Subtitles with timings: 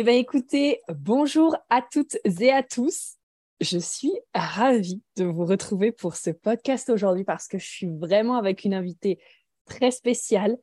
[0.00, 3.16] Eh bien écoutez, bonjour à toutes et à tous.
[3.60, 8.36] Je suis ravie de vous retrouver pour ce podcast aujourd'hui parce que je suis vraiment
[8.36, 9.18] avec une invitée
[9.66, 10.56] très spéciale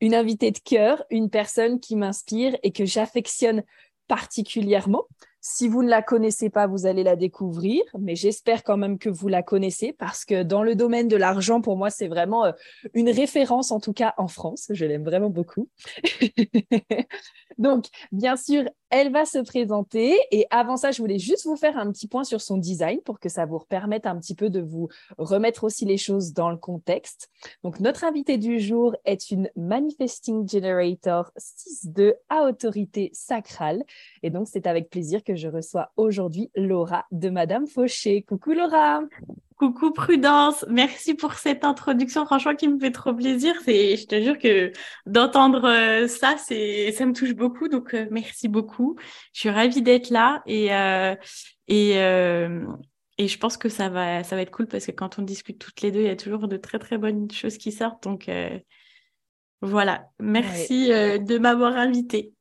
[0.00, 3.62] une invitée de cœur, une personne qui m'inspire et que j'affectionne
[4.08, 5.04] particulièrement.
[5.42, 9.08] Si vous ne la connaissez pas, vous allez la découvrir, mais j'espère quand même que
[9.08, 12.52] vous la connaissez parce que dans le domaine de l'argent, pour moi, c'est vraiment euh,
[12.92, 14.66] une référence, en tout cas en France.
[14.70, 15.68] Je l'aime vraiment beaucoup.
[17.58, 20.16] Donc, bien sûr, elle va se présenter.
[20.30, 23.20] Et avant ça, je voulais juste vous faire un petit point sur son design pour
[23.20, 26.56] que ça vous permette un petit peu de vous remettre aussi les choses dans le
[26.56, 27.30] contexte.
[27.62, 33.84] Donc, notre invitée du jour est une Manifesting Generator 6.2 à autorité sacrale.
[34.22, 38.22] Et donc, c'est avec plaisir que je reçois aujourd'hui Laura de Madame Fauché.
[38.22, 39.02] Coucou Laura
[39.60, 43.54] Coucou Prudence, merci pour cette introduction, franchement qui me fait trop plaisir.
[43.62, 44.72] C'est, je te jure que
[45.04, 48.96] d'entendre euh, ça, c'est, ça me touche beaucoup, donc euh, merci beaucoup.
[49.34, 51.14] Je suis ravie d'être là et euh,
[51.68, 51.90] et
[53.18, 55.58] et je pense que ça va, ça va être cool parce que quand on discute
[55.58, 58.02] toutes les deux, il y a toujours de très très bonnes choses qui sortent.
[58.04, 58.30] Donc
[59.60, 62.32] voilà, merci de m'avoir invitée.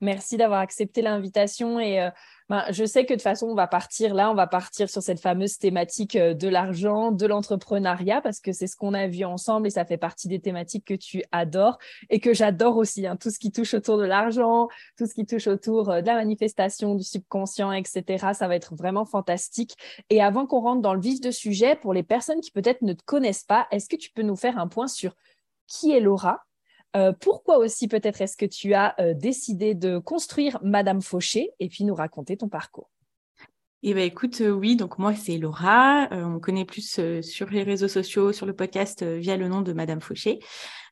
[0.00, 2.10] Merci d'avoir accepté l'invitation et
[2.48, 5.02] ben, je sais que de toute façon, on va partir là, on va partir sur
[5.02, 9.24] cette fameuse thématique euh, de l'argent, de l'entrepreneuriat, parce que c'est ce qu'on a vu
[9.24, 11.76] ensemble et ça fait partie des thématiques que tu adores
[12.08, 13.04] et que j'adore aussi.
[13.04, 16.06] Hein, tout ce qui touche autour de l'argent, tout ce qui touche autour euh, de
[16.06, 18.28] la manifestation, du subconscient, etc.
[18.32, 19.74] Ça va être vraiment fantastique.
[20.08, 22.92] Et avant qu'on rentre dans le vif du sujet, pour les personnes qui peut-être ne
[22.92, 25.16] te connaissent pas, est-ce que tu peux nous faire un point sur
[25.66, 26.45] qui est Laura?
[26.96, 31.68] Euh, pourquoi aussi peut-être est-ce que tu as euh, décidé de construire Madame Fauché et
[31.68, 32.90] puis nous raconter ton parcours?
[33.82, 37.62] Eh ben écoute, euh, oui, donc moi c'est Laura, on me connaît plus sur les
[37.62, 40.40] réseaux sociaux, sur le podcast via le nom de Madame Fauché.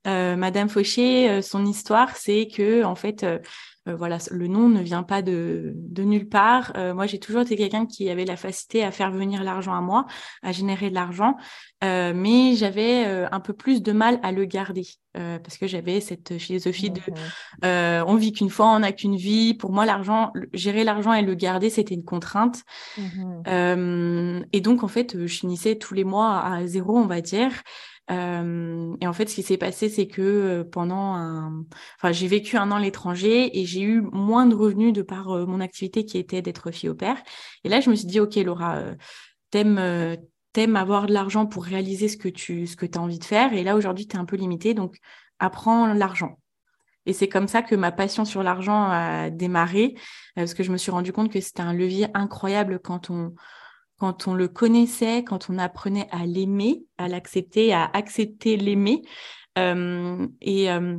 [0.05, 3.25] Madame Fauché, son histoire, c'est que en fait,
[3.89, 6.73] euh, voilà, le nom ne vient pas de, de nulle part.
[6.77, 9.83] Euh, moi, j'ai toujours été quelqu'un qui avait la facilité à faire venir l'argent à
[9.83, 10.07] moi,
[10.43, 11.37] à générer de l'argent,
[11.83, 16.39] euh, mais j'avais un peu plus de mal à le garder parce que j'avais cette
[16.39, 17.01] philosophie de
[17.63, 19.55] on vit qu'une fois, on n'a qu'une vie.
[19.55, 22.63] Pour moi, l'argent, gérer l'argent et le garder, c'était une contrainte.
[22.97, 27.53] Mmh et donc, en fait, je finissais tous les mois à zéro, on va dire.
[28.11, 31.65] Et en fait, ce qui s'est passé, c'est que pendant un...
[31.97, 35.29] Enfin, j'ai vécu un an à l'étranger et j'ai eu moins de revenus de par
[35.47, 37.17] mon activité qui était d'être fille au père.
[37.65, 38.83] Et là, je me suis dit, OK, Laura,
[39.51, 40.19] t'aimes
[40.55, 43.53] t'aimes avoir de l'argent pour réaliser ce que tu ce que as envie de faire.
[43.53, 44.97] Et là, aujourd'hui, tu es un peu limité, donc
[45.39, 46.39] apprends l'argent.
[47.07, 49.95] Et c'est comme ça que ma passion sur l'argent a démarré,
[50.37, 53.35] parce que je me suis rendu compte que c'était un levier incroyable quand on,
[53.99, 59.03] quand on le connaissait, quand on apprenait à l'aimer, à l'accepter, à accepter l'aimer.
[59.59, 60.99] Euh, et euh,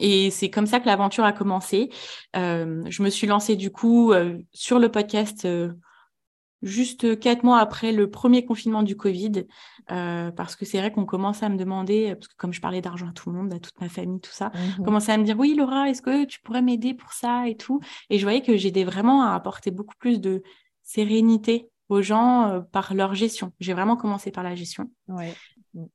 [0.00, 1.90] et c'est comme ça que l'aventure a commencé.
[2.36, 4.12] Euh, je me suis lancée du coup
[4.52, 5.48] sur le podcast
[6.62, 9.46] juste quatre mois après le premier confinement du Covid,
[9.88, 13.08] parce que c'est vrai qu'on commençait à me demander, parce que comme je parlais d'argent
[13.08, 15.36] à tout le monde, à toute ma famille, tout ça, mmh commençait à me dire
[15.36, 17.80] oui Laura, est-ce que tu pourrais m'aider pour ça et tout?
[18.08, 20.44] Et je voyais que j'aidais vraiment à apporter beaucoup plus de
[20.84, 23.52] sérénité aux gens euh, par leur gestion.
[23.60, 24.90] J'ai vraiment commencé par la gestion.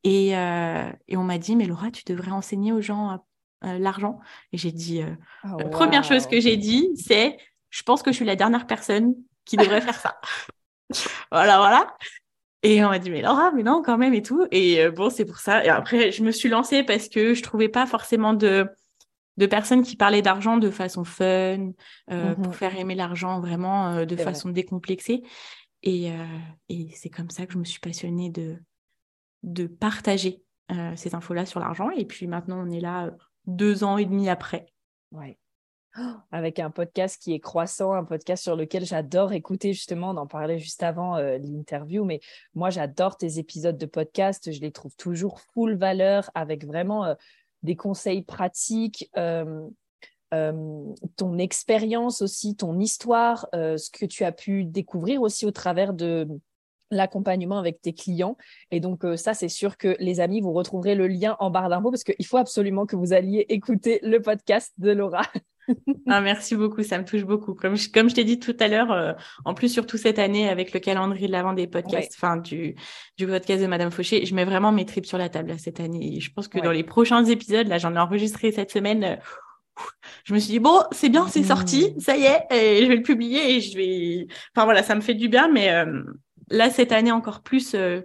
[0.04, 3.20] Et, euh, et, on m'a dit, mais Laura, tu devrais enseigner aux gens
[3.66, 4.20] euh, l'argent.
[4.52, 7.38] Et j'ai dit, la oh, première chose que j'ai dit, c'est,
[7.70, 10.20] je pense que je suis la dernière personne qui devrait faire ça.
[11.32, 11.96] voilà, voilà.
[12.64, 14.48] Et on m'a dit, mais Laura, mais non, quand même, et tout.
[14.52, 15.66] Et bon, c'est pour ça.
[15.66, 18.70] Et après, je me suis lancée parce que je trouvais pas forcément de,
[19.36, 21.72] de personnes qui parlaient d'argent de façon fun,
[22.08, 25.24] pour mmh faire aimer l'argent vraiment de façon décomplexée.
[25.86, 26.40] Euh,
[26.70, 31.60] et, c'est comme ça que je me suis passionnée de, partager euh, ces infos-là sur
[31.60, 31.90] l'argent.
[31.92, 33.12] Et puis maintenant, on est là euh,
[33.46, 34.68] deux ans et demi après.
[35.12, 35.38] Ouais.
[35.96, 40.18] Oh, avec un podcast qui est croissant, un podcast sur lequel j'adore écouter justement, on
[40.18, 42.20] en parlait juste avant l'interview, mais
[42.56, 47.16] moi j'adore tes épisodes de podcast, je les trouve toujours full valeur avec vraiment
[47.62, 49.08] des conseils pratiques,
[51.16, 55.94] ton expérience aussi, ton histoire, euh, ce que tu as pu découvrir aussi au travers
[55.94, 56.28] de,
[56.94, 58.38] l'accompagnement avec tes clients.
[58.72, 61.70] Et donc, euh, ça, c'est sûr que les amis, vous retrouverez le lien en barre
[61.70, 65.24] d'infos parce qu'il faut absolument que vous alliez écouter le podcast de Laura.
[66.08, 67.54] ah, merci beaucoup, ça me touche beaucoup.
[67.54, 69.14] Comme je, comme je t'ai dit tout à l'heure, euh,
[69.46, 72.76] en plus, surtout cette année, avec le calendrier de l'avant des podcasts, enfin, du,
[73.18, 76.18] du podcast de Madame Fauché, je mets vraiment mes tripes sur la table cette année.
[76.18, 79.04] Et je pense que dans les prochains épisodes, là, j'en ai enregistré cette semaine.
[79.04, 79.16] Euh,
[80.24, 82.00] je me suis dit, bon, c'est bien, c'est sorti, mmh.
[82.00, 84.28] ça y est, et je vais le publier et je vais.
[84.56, 85.70] Enfin, voilà, ça me fait du bien, mais
[86.50, 88.02] là, cette année encore plus, euh,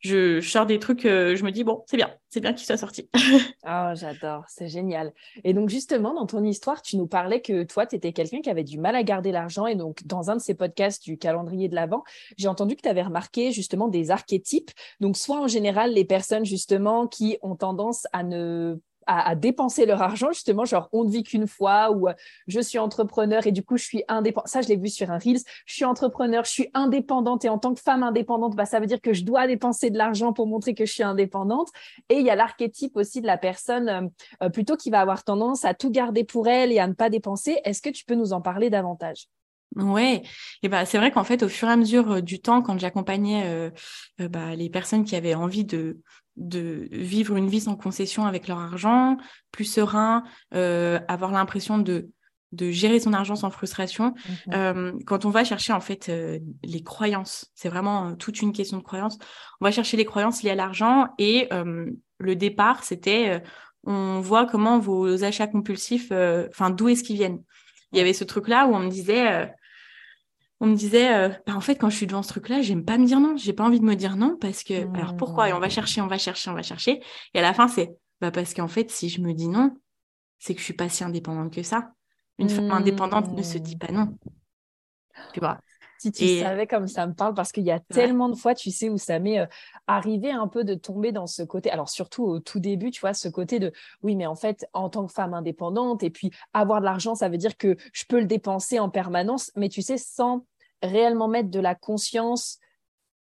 [0.00, 2.76] je, sors des trucs, euh, je me dis, bon, c'est bien, c'est bien qu'il soit
[2.76, 3.08] sorti.
[3.14, 5.12] oh, j'adore, c'est génial.
[5.44, 8.50] Et donc, justement, dans ton histoire, tu nous parlais que toi, tu étais quelqu'un qui
[8.50, 9.66] avait du mal à garder l'argent.
[9.66, 12.04] Et donc, dans un de ces podcasts du calendrier de l'Avent,
[12.36, 14.70] j'ai entendu que tu avais remarqué justement des archétypes.
[15.00, 20.02] Donc, soit en général, les personnes justement qui ont tendance à ne à, dépenser leur
[20.02, 22.12] argent, justement, genre on ne vit qu'une fois ou euh,
[22.46, 24.48] je suis entrepreneur et du coup je suis indépendante.
[24.48, 25.40] Ça, je l'ai vu sur un Reels.
[25.64, 28.86] Je suis entrepreneur, je suis indépendante et en tant que femme indépendante, bah, ça veut
[28.86, 31.68] dire que je dois dépenser de l'argent pour montrer que je suis indépendante.
[32.10, 34.02] Et il y a l'archétype aussi de la personne euh,
[34.42, 37.08] euh, plutôt qui va avoir tendance à tout garder pour elle et à ne pas
[37.08, 37.58] dépenser.
[37.64, 39.26] Est-ce que tu peux nous en parler davantage?
[39.76, 40.22] Ouais,
[40.62, 43.70] et bah c'est vrai qu'en fait au fur et à mesure du temps, quand j'accompagnais
[44.18, 45.98] bah, les personnes qui avaient envie de
[46.38, 49.16] de vivre une vie sans concession avec leur argent,
[49.52, 50.24] plus serein,
[50.54, 52.10] euh, avoir l'impression de,
[52.52, 54.14] de gérer son argent sans frustration.
[54.46, 54.54] Mhm.
[54.54, 58.78] Euh, quand on va chercher en fait euh, les croyances, c'est vraiment toute une question
[58.78, 59.18] de croyances.
[59.60, 61.48] On va chercher les croyances liées à l'argent et
[62.20, 63.42] le départ, c'était
[63.84, 66.12] on voit comment vos achats compulsifs,
[66.48, 67.42] enfin d'où est-ce qu'ils viennent.
[67.92, 69.50] Il y avait ce truc là où on me disait
[70.60, 72.98] on me disait, euh, bah, en fait, quand je suis devant ce truc-là, j'aime pas
[72.98, 73.36] me dire non.
[73.36, 75.48] J'ai pas envie de me dire non parce que, alors pourquoi?
[75.48, 77.00] Et on va chercher, on va chercher, on va chercher.
[77.34, 77.90] Et à la fin, c'est,
[78.20, 79.76] bah, parce qu'en fait, si je me dis non,
[80.38, 81.92] c'est que je suis pas si indépendante que ça.
[82.38, 84.16] Une femme indépendante ne se dit pas non.
[85.32, 85.58] Tu vois?
[85.98, 88.70] Si tu savais comme ça me parle, parce qu'il y a tellement de fois, tu
[88.70, 89.46] sais, où ça m'est euh,
[89.86, 93.14] arrivé un peu de tomber dans ce côté, alors surtout au tout début, tu vois,
[93.14, 93.72] ce côté de,
[94.02, 97.28] oui, mais en fait, en tant que femme indépendante, et puis avoir de l'argent, ça
[97.28, 100.44] veut dire que je peux le dépenser en permanence, mais tu sais, sans
[100.82, 102.58] réellement mettre de la conscience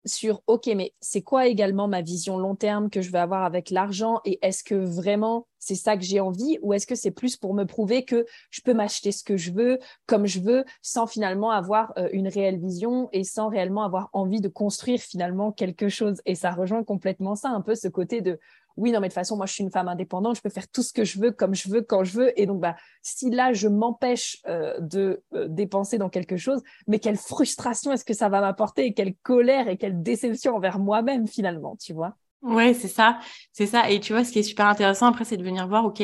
[0.06, 3.70] sur OK, mais c'est quoi également ma vision long terme que je vais avoir avec
[3.70, 7.36] l'argent et est-ce que vraiment c'est ça que j'ai envie ou est-ce que c'est plus
[7.36, 11.06] pour me prouver que je peux m'acheter ce que je veux comme je veux sans
[11.06, 15.90] finalement avoir euh, une réelle vision et sans réellement avoir envie de construire finalement quelque
[15.90, 16.22] chose?
[16.26, 18.40] Et ça rejoint complètement ça un peu ce côté de
[18.80, 20.68] oui, non, mais de toute façon, moi, je suis une femme indépendante, je peux faire
[20.70, 22.40] tout ce que je veux, comme je veux, quand je veux.
[22.40, 27.00] Et donc, bah, si là, je m'empêche euh, de euh, dépenser dans quelque chose, mais
[27.00, 31.28] quelle frustration est-ce que ça va m'apporter et quelle colère et quelle déception envers moi-même,
[31.28, 32.16] finalement, tu vois?
[32.42, 33.20] Ouais, c'est ça,
[33.52, 33.90] c'est ça.
[33.90, 36.02] Et tu vois, ce qui est super intéressant après, c'est de venir voir, ok,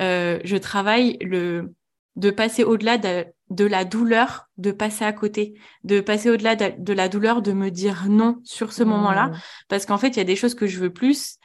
[0.00, 1.74] euh, je travaille le
[2.16, 6.92] de passer au-delà de, de, la douleur, de passer à côté, de passer au-delà de,
[6.92, 9.40] la douleur, de me dire non sur ce moment-là, mmh.
[9.68, 11.38] parce qu'en fait, il y a des choses que je veux plus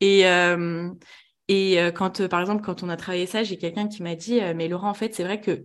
[0.00, 0.90] et, euh,
[1.48, 4.14] et euh, quand, euh, par exemple, quand on a travaillé ça, j'ai quelqu'un qui m'a
[4.14, 5.64] dit, mais Laurent, en fait, c'est vrai que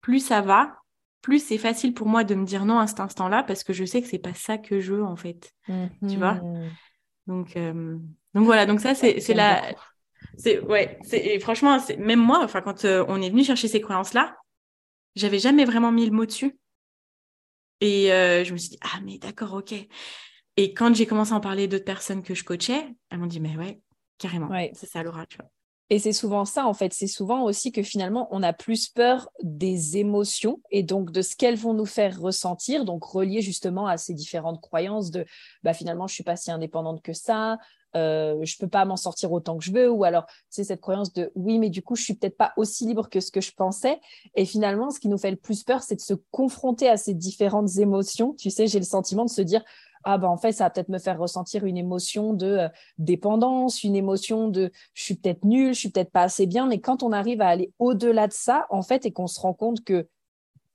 [0.00, 0.76] plus ça va,
[1.22, 3.84] plus c'est facile pour moi de me dire non à cet instant-là parce que je
[3.84, 5.52] sais que c'est pas ça que je veux, en fait.
[5.66, 6.34] Tu vois?
[6.34, 6.70] Mmh.
[7.26, 7.58] donc,
[8.34, 9.62] donc voilà, donc ça, c'est, c'est la.
[10.36, 14.36] C'est, ouais, c'est, franchement, c'est, même moi, enfin, quand on est venu chercher ces croyances-là,
[15.16, 16.56] j'avais jamais vraiment mis le mot dessus.
[17.80, 19.74] Et je me suis dit, ah, mais d'accord, ok.
[20.58, 23.38] Et quand j'ai commencé à en parler d'autres personnes que je coachais, elles m'ont dit,
[23.38, 23.80] mais ouais,
[24.18, 25.48] carrément, c'est ça Laura, tu vois.
[25.88, 26.92] Et c'est souvent ça, en fait.
[26.92, 31.36] C'est souvent aussi que finalement, on a plus peur des émotions et donc de ce
[31.36, 32.84] qu'elles vont nous faire ressentir.
[32.84, 35.24] Donc, relié justement à ces différentes croyances de
[35.62, 37.58] bah, finalement, je suis pas si indépendante que ça,
[37.96, 39.88] euh, je peux pas m'en sortir autant que je veux.
[39.88, 42.84] Ou alors, c'est cette croyance de oui, mais du coup, je suis peut-être pas aussi
[42.84, 43.98] libre que ce que je pensais.
[44.34, 47.14] Et finalement, ce qui nous fait le plus peur, c'est de se confronter à ces
[47.14, 48.34] différentes émotions.
[48.34, 49.64] Tu sais, j'ai le sentiment de se dire
[50.04, 53.84] ah ben en fait ça va peut-être me faire ressentir une émotion de euh, dépendance,
[53.84, 57.02] une émotion de je suis peut-être nulle, je suis peut-être pas assez bien, mais quand
[57.02, 60.08] on arrive à aller au-delà de ça en fait et qu'on se rend compte que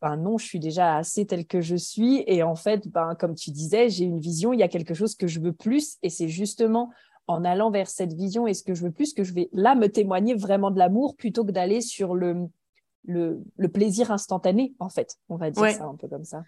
[0.02, 2.26] ben non, je suis déjà assez telle que je suis.
[2.28, 5.16] Et en fait ben comme tu disais, j'ai une vision, il y a quelque chose
[5.16, 5.98] que je veux plus.
[6.04, 6.92] Et c'est justement
[7.28, 9.76] en allant vers cette vision et ce que je veux plus que je vais là
[9.76, 12.50] me témoigner vraiment de l'amour plutôt que d'aller sur le,
[13.06, 16.44] le, plaisir instantané en fait, on va dire ça un peu comme ça.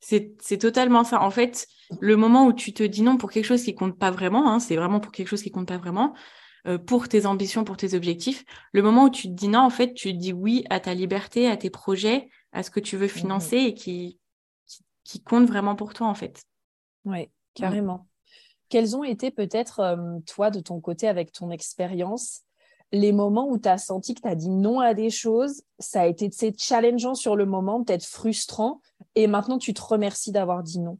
[0.00, 1.20] C'est totalement ça.
[1.22, 1.66] En fait,
[2.00, 4.60] le moment où tu te dis non pour quelque chose qui compte pas vraiment, hein,
[4.60, 6.14] c'est vraiment pour quelque chose qui compte pas vraiment,
[6.66, 8.44] euh, pour tes ambitions, pour tes objectifs.
[8.72, 11.48] Le moment où tu te dis non, en fait, tu dis oui à ta liberté,
[11.48, 14.18] à tes projets, à ce que tu veux mmh financer et qui,
[15.04, 16.42] qui, compte vraiment pour toi, en fait.
[17.04, 18.06] Oui, carrément.
[18.68, 22.42] Quels ont été peut-être, euh, toi, de ton côté, avec ton expérience,
[22.92, 26.02] les moments où tu as senti que tu as dit non à des choses, ça
[26.02, 28.80] a été challengeant sur le moment, peut-être frustrant,
[29.14, 30.98] et maintenant tu te remercies d'avoir dit non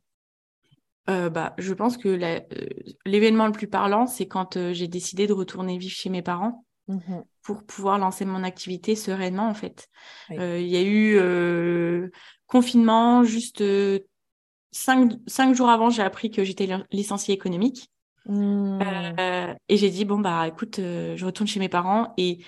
[1.09, 2.41] euh, bah, je pense que euh,
[3.07, 6.65] l'événement le plus parlant, c'est quand euh, j'ai décidé de retourner vivre chez mes parents
[6.89, 9.89] mmh pour pouvoir lancer mon activité sereinement, en fait.
[10.29, 12.13] Il y a eu
[12.47, 13.65] confinement, juste
[14.71, 17.91] cinq, cinq, jours avant, j'ai appris que j'étais licenciée économique.
[18.29, 18.81] Mmh.
[19.69, 22.13] et j'ai dit, bon, bah écoute, je retourne chez mes parents.
[22.19, 22.45] Et,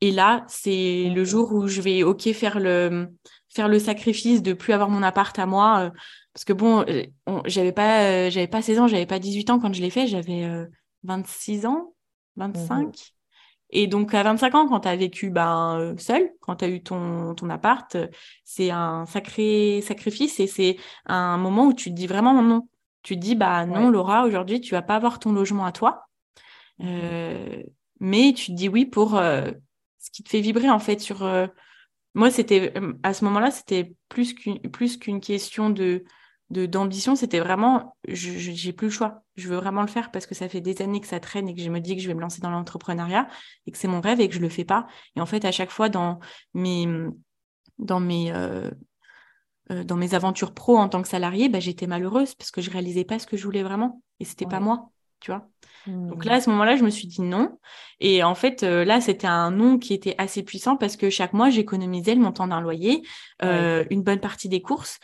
[0.00, 3.08] et là, c'est le jour où je vais, OK, faire le,
[3.48, 5.92] faire le sacrifice de plus avoir mon appart à moi
[6.32, 7.04] parce que bon, euh,
[7.44, 10.06] j'avais pas, euh, j'avais pas 16 ans, j'avais pas 18 ans quand je l'ai fait,
[10.06, 10.48] j'avais
[11.02, 11.94] 26 euh, ans,
[12.36, 12.86] 25.
[12.86, 12.92] Mhm.
[13.74, 16.82] Et donc, à 25 ans, quand tu as vécu ben, seul, quand tu as eu
[16.82, 17.96] ton, ton appart,
[18.44, 20.76] c'est un sacré sacrifice et c'est
[21.06, 22.68] un moment où tu te dis vraiment non.
[23.02, 26.06] Tu te dis, bah non, Laura, aujourd'hui, tu vas pas avoir ton logement à toi.
[26.78, 27.64] Mhm.
[28.00, 31.28] mais tu te dis oui pour ce qui te fait vibrer, en fait, sur.
[32.14, 36.04] moi, c'était à ce moment-là, c'était plus qu'une plus qu'une question de
[36.52, 39.22] d'ambition, c'était vraiment, je j'ai plus le choix.
[39.36, 41.54] Je veux vraiment le faire parce que ça fait des années que ça traîne et
[41.54, 43.26] que je me dis que je vais me lancer dans l'entrepreneuriat
[43.66, 44.86] et que c'est mon rêve et que je le fais pas.
[45.16, 46.20] Et en fait, à chaque fois dans
[46.52, 46.86] mes
[47.78, 48.70] dans mes euh,
[49.72, 52.70] euh, dans mes aventures pro en tant que salariée, bah, j'étais malheureuse parce que je
[52.70, 55.48] réalisais pas ce que je voulais vraiment et c'était pas moi, tu vois.
[55.86, 57.58] Donc là, à ce moment-là, je me suis dit non.
[57.98, 61.32] Et en fait, euh, là, c'était un non qui était assez puissant parce que chaque
[61.32, 63.02] mois, j'économisais le montant d'un loyer,
[63.40, 65.00] une bonne partie des courses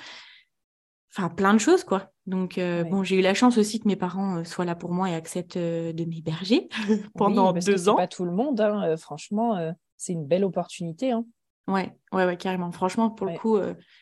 [1.19, 2.11] enfin plein de choses quoi.
[2.27, 4.93] Donc euh, bon, j'ai eu la chance aussi que mes parents euh, soient là pour
[4.93, 6.69] moi et acceptent euh, de m'héberger
[7.15, 7.97] pendant oui, deux ans.
[7.97, 9.59] Pas tout le monde, hein, franchement,
[9.97, 11.13] c'est une belle opportunité.
[11.13, 11.25] Hein.
[11.69, 12.73] Ouais, ouais, ouais, carrément.
[12.73, 13.59] Franchement, pour le coup,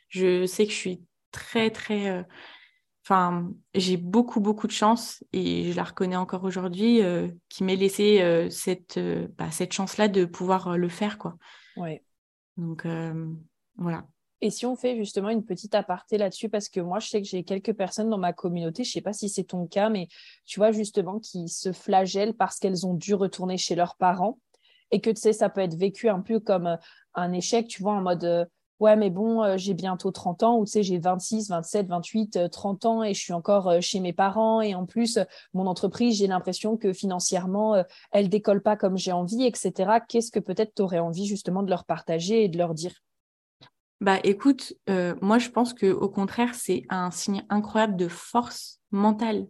[0.08, 2.24] je sais que je suis très, très.
[3.04, 7.00] Enfin, j'ai beaucoup, beaucoup de chance et je la reconnais encore aujourd'hui,
[7.48, 8.98] qui m'ait laissé cette,
[9.36, 11.36] bah, cette chance-là de pouvoir le faire, quoi.
[11.76, 12.02] Ouais.
[12.56, 12.86] Donc
[13.76, 14.06] voilà.
[14.42, 17.28] Et si on fait justement une petite aparté là-dessus, parce que moi, je sais que
[17.28, 20.08] j'ai quelques personnes dans ma communauté, je ne sais pas si c'est ton cas, mais
[20.44, 24.38] tu vois justement qui se flagellent parce qu'elles ont dû retourner chez leurs parents
[24.90, 26.76] et que tu sais, ça peut être vécu un peu comme euh,
[27.16, 28.44] un échec, tu vois, en mode euh,
[28.80, 32.50] ouais, mais bon, euh, j'ai bientôt 30 ans, ou tu sais, j'ai 26, 27, 28,
[32.50, 34.60] 30 ans et je suis encore chez mes parents.
[34.60, 35.18] Et en plus,
[35.54, 37.82] mon entreprise, j'ai l'impression que financièrement,
[38.12, 40.00] elle décolle pas comme j'ai envie, etc.
[40.08, 42.92] Qu'est-ce que peut-être tu aurais envie justement de leur partager et de leur dire?
[44.00, 48.80] Bah écoute, euh, moi je pense que au contraire c'est un signe incroyable de force
[48.90, 49.46] mentale,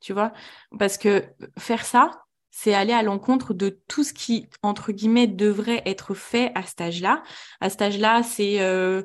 [0.00, 0.32] tu vois,
[0.78, 1.24] parce que
[1.58, 2.12] faire ça,
[2.60, 6.80] c'est aller à l'encontre de tout ce qui entre guillemets devrait être fait à cet
[6.80, 7.22] âge-là.
[7.60, 9.02] À cet âge-là, c'est euh,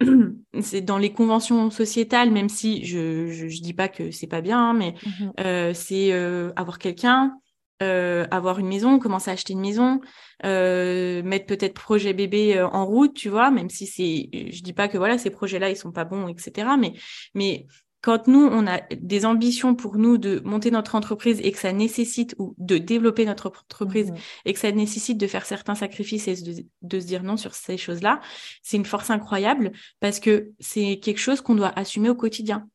[0.60, 4.70] c'est dans les conventions sociétales, même si je je, dis pas que c'est pas bien,
[4.70, 6.12] hein, mais mmh euh, c'est
[6.56, 7.38] avoir quelqu'un,
[7.82, 10.00] euh, avoir une maison, commencer à acheter une maison,
[10.44, 14.72] euh, mettre peut-être projet bébé euh, en route, tu vois, même si c'est, je dis
[14.72, 16.68] pas que voilà ces projets-là ils sont pas bons, etc.
[16.78, 16.92] Mais
[17.34, 17.66] mais
[18.04, 21.72] quand nous on a des ambitions pour nous de monter notre entreprise et que ça
[21.72, 26.28] nécessite ou de développer notre entreprise mmh et que ça nécessite de faire certains sacrifices
[26.28, 28.20] et de, de se dire non sur ces choses-là,
[28.62, 32.68] c'est une force incroyable parce que c'est quelque chose qu'on doit assumer au quotidien.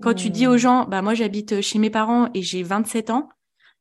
[0.00, 0.58] Quand tu dis aux mmh.
[0.58, 3.28] gens, bah moi j'habite chez mes parents et j'ai 27 ans,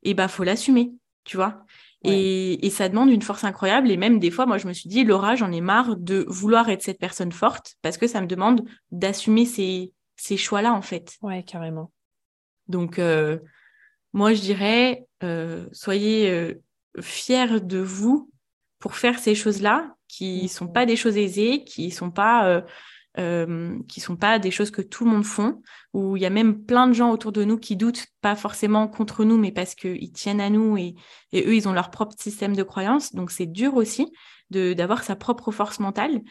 [0.02, 0.94] et bah faut l'assumer,
[1.26, 1.64] tu vois.
[2.04, 3.92] Et, ça demande une force incroyable.
[3.92, 6.68] Et même des fois, moi, je me suis dit, Laura, j'en ai marre de vouloir
[6.70, 11.18] être cette personne forte parce que ça me demande d'assumer ces, ces choix-là, en fait.
[11.22, 11.92] Ouais, carrément.
[12.68, 13.40] Donc, euh,
[14.14, 16.62] moi, je dirais, euh, soyez euh,
[17.02, 18.30] fiers de vous
[18.78, 22.64] pour faire ces choses-là qui ne sont pas des choses aisées, qui ne sont pas
[23.18, 25.62] euh, qui sont pas des choses que tout le monde font,
[25.94, 28.88] où il y a même plein de gens autour de nous qui doutent, pas forcément
[28.88, 30.96] contre nous, mais parce qu'ils tiennent à nous et,
[31.34, 33.14] et, eux, ils ont leur propre système de croyance.
[33.16, 34.12] Donc c'est dur aussi
[34.52, 36.22] de d'avoir sa propre force mentale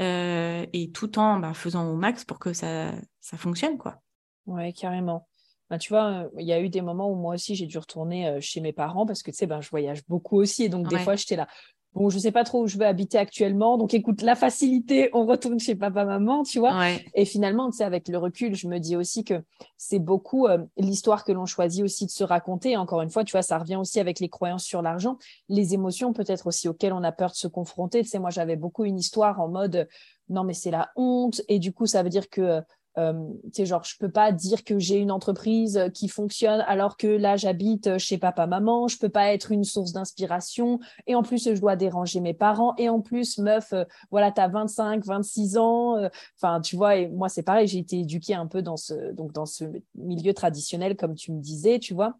[0.00, 3.78] euh, et tout en bah, faisant au max pour que ça, ça fonctionne.
[3.78, 4.00] quoi.
[4.46, 5.26] Ouais, carrément.
[5.70, 8.28] Ben, tu vois, il y a eu des moments où moi aussi j'ai dû retourner
[8.28, 10.88] euh, chez mes parents parce que tu sais, ben, je voyage beaucoup aussi et donc
[10.88, 11.48] des fois j'étais là,
[11.94, 13.78] bon, je sais pas trop où je vais habiter actuellement.
[13.78, 16.88] Donc, écoute, la facilité, on retourne chez papa, maman, tu vois.
[17.14, 19.42] Et finalement, tu sais, avec le recul, je me dis aussi que
[19.76, 22.76] c'est beaucoup euh, l'histoire que l'on choisit aussi de se raconter.
[22.76, 26.12] Encore une fois, tu vois, ça revient aussi avec les croyances sur l'argent, les émotions
[26.12, 28.02] peut-être aussi auxquelles on a peur de se confronter.
[28.02, 29.88] Tu sais, moi, j'avais beaucoup une histoire en mode,
[30.28, 31.42] non, mais c'est la honte.
[31.48, 32.60] Et du coup, ça veut dire que euh,
[32.96, 33.12] euh,
[33.52, 37.36] tu genre, je peux pas dire que j'ai une entreprise qui fonctionne alors que là,
[37.36, 38.88] j'habite chez papa, maman.
[38.88, 40.78] Je peux pas être une source d'inspiration.
[41.06, 42.74] Et en plus, je dois déranger mes parents.
[42.76, 45.96] Et en plus, meuf, euh, voilà, tu as 25, 26 ans.
[45.96, 47.66] Euh, enfin, tu vois, et moi, c'est pareil.
[47.66, 51.40] J'ai été éduquée un peu dans ce, donc, dans ce milieu traditionnel, comme tu me
[51.40, 52.16] disais, tu vois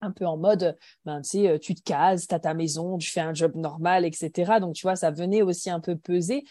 [0.00, 3.10] un peu en mode, ben, tu sais, tu te cases, tu as ta maison, tu
[3.10, 4.60] fais un job normal, etc.
[4.60, 6.44] Donc, tu vois, ça venait aussi un peu peser.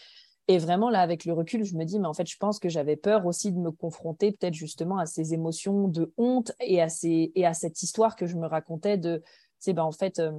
[0.46, 2.68] Et vraiment, là, avec le recul, je me dis, mais en fait, je pense que
[2.68, 6.90] j'avais peur aussi de me confronter peut-être justement à ces émotions de honte et à,
[6.90, 9.22] ces, et à cette histoire que je me racontais de,
[9.58, 10.32] c'est ben en fait, euh,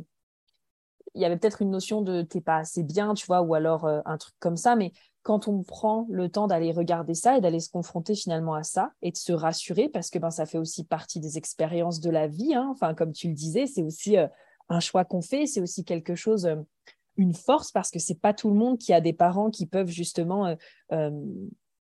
[1.16, 3.86] il y avait peut-être une notion de t'es pas assez bien, tu vois, ou alors
[3.86, 4.92] euh, un truc comme ça, mais
[5.24, 8.92] quand on prend le temps d'aller regarder ça et d'aller se confronter finalement à ça
[9.02, 12.28] et de se rassurer, parce que ben, ça fait aussi partie des expériences de la
[12.28, 12.70] vie, hein.
[12.72, 14.28] enfin, comme tu le disais, c'est aussi euh,
[14.70, 16.48] un choix qu'on fait, c'est aussi quelque chose,
[17.18, 19.90] une force, parce que c'est pas tout le monde qui a des parents qui peuvent
[19.90, 20.56] justement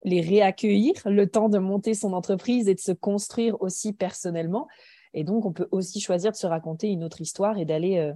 [0.03, 4.67] les réaccueillir le temps de monter son entreprise et de se construire aussi personnellement.
[5.13, 8.13] Et donc, on peut aussi choisir de se raconter une autre histoire et d'aller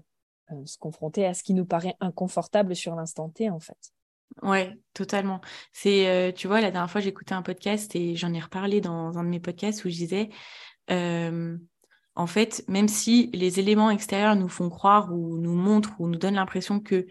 [0.52, 3.78] euh, se confronter à ce qui nous paraît inconfortable sur l'instant T, en fait.
[4.42, 5.42] Ouais, totalement.
[5.74, 9.18] C'est, euh, tu vois, la dernière fois, j'écoutais un podcast et j'en ai reparlé dans
[9.18, 10.30] un de mes podcasts où je disais,
[10.90, 11.58] euh,
[12.18, 16.18] en fait, même si les éléments extérieurs nous font croire ou nous montrent ou nous
[16.18, 17.08] donnent l'impression que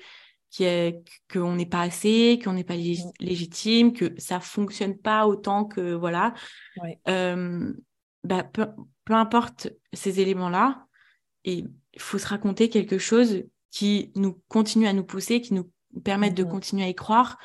[1.31, 3.13] qu'on n'est pas assez, qu'on n'est pas mm.
[3.21, 6.35] légitime, que ça fonctionne pas autant que voilà.
[7.07, 8.67] bah, peu,
[9.05, 10.87] peu importe ces éléments-là,
[11.45, 15.71] il faut se raconter quelque chose qui nous continue à nous pousser, qui nous
[16.05, 16.51] permette de mhm.
[16.51, 17.39] continuer à y croire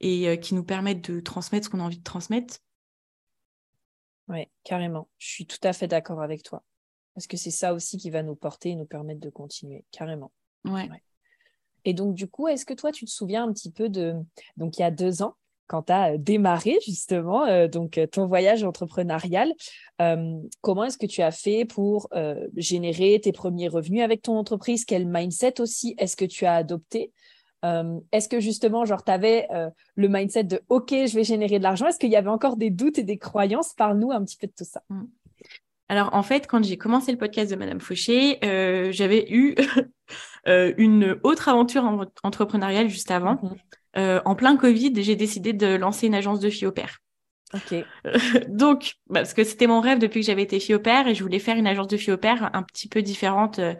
[0.00, 2.56] et euh, qui nous permette de transmettre ce qu'on a envie de transmettre.
[4.28, 5.08] Oui, carrément.
[5.18, 6.64] Je suis tout à fait d'accord avec toi.
[7.16, 10.30] Parce que c'est ça aussi qui va nous porter et nous permettre de continuer, carrément.
[10.64, 10.88] Ouais.
[11.84, 14.14] Et donc, du coup, est-ce que toi, tu te souviens un petit peu de...
[14.56, 15.34] Donc, il y a deux ans,
[15.66, 19.52] quand tu as euh, démarré justement euh, donc euh, ton voyage entrepreneurial.
[20.60, 22.08] comment est-ce que tu as fait pour
[22.56, 24.84] générer tes premiers revenus avec ton entreprise?
[24.84, 27.12] Quel mindset aussi est-ce que tu as adopté?
[28.12, 29.48] Est-ce que justement, genre, tu avais
[29.94, 31.86] le mindset de OK, je vais générer de l'argent?
[31.86, 34.52] Est-ce qu'il y avait encore des doutes et des croyances Parle-nous un petit peu de
[34.56, 34.82] tout ça?
[35.88, 38.38] Alors en fait, quand j'ai commencé le podcast de Madame Fauché,
[38.92, 39.54] j'avais eu
[40.46, 41.84] une autre aventure
[42.22, 43.34] entrepreneuriale juste avant.
[43.42, 43.54] Mmh
[43.96, 46.98] euh, en plein Covid, j'ai décidé de lancer une agence de filles au père.
[47.54, 47.74] Ok.
[48.48, 51.14] donc, bah, parce que c'était mon rêve depuis que j'avais été fille au père et
[51.14, 53.74] je voulais faire une agence de filles au père un petit peu différente, euh,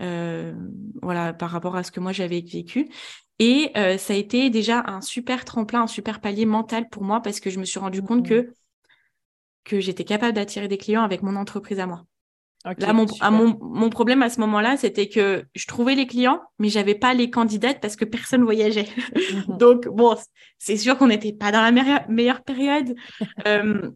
[0.00, 0.52] euh,
[1.00, 2.88] voilà, par rapport à ce que moi j'avais vécu.
[3.38, 7.38] Et ça a été déjà un super tremplin, un super palier mental pour moi parce
[7.38, 8.28] que je me suis rendu compte mmh.
[8.28, 8.54] que
[9.66, 12.04] que j'étais capable d'attirer des clients avec mon entreprise à moi.
[12.78, 13.06] Là, mon,
[13.60, 17.30] mon, problème à ce moment-là, c'était que je trouvais les clients, mais j'avais pas les
[17.30, 18.88] candidates parce que personne voyageait.
[19.14, 19.56] Mhm.
[19.58, 20.16] Donc, bon,
[20.58, 21.70] c'est sûr qu'on n'était pas dans la
[22.08, 22.94] meilleure, période.
[23.46, 23.90] Euh,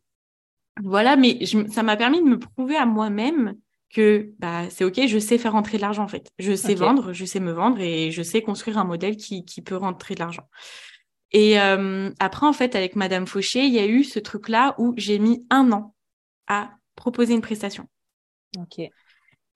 [0.83, 3.54] voilà, mais ça m'a permis de me prouver à moi-même
[3.92, 6.28] que bah, c'est OK, je sais faire rentrer de l'argent en fait.
[6.38, 9.62] Je sais vendre, je sais me vendre et je sais construire un modèle qui, qui
[9.62, 10.44] peut rentrer de l'argent.
[11.33, 14.95] Et euh, après, en fait, avec Madame Fauché, il y a eu ce truc-là où
[14.97, 15.95] j'ai mis un an
[16.47, 17.88] à proposer une prestation.
[18.59, 18.85] Ok.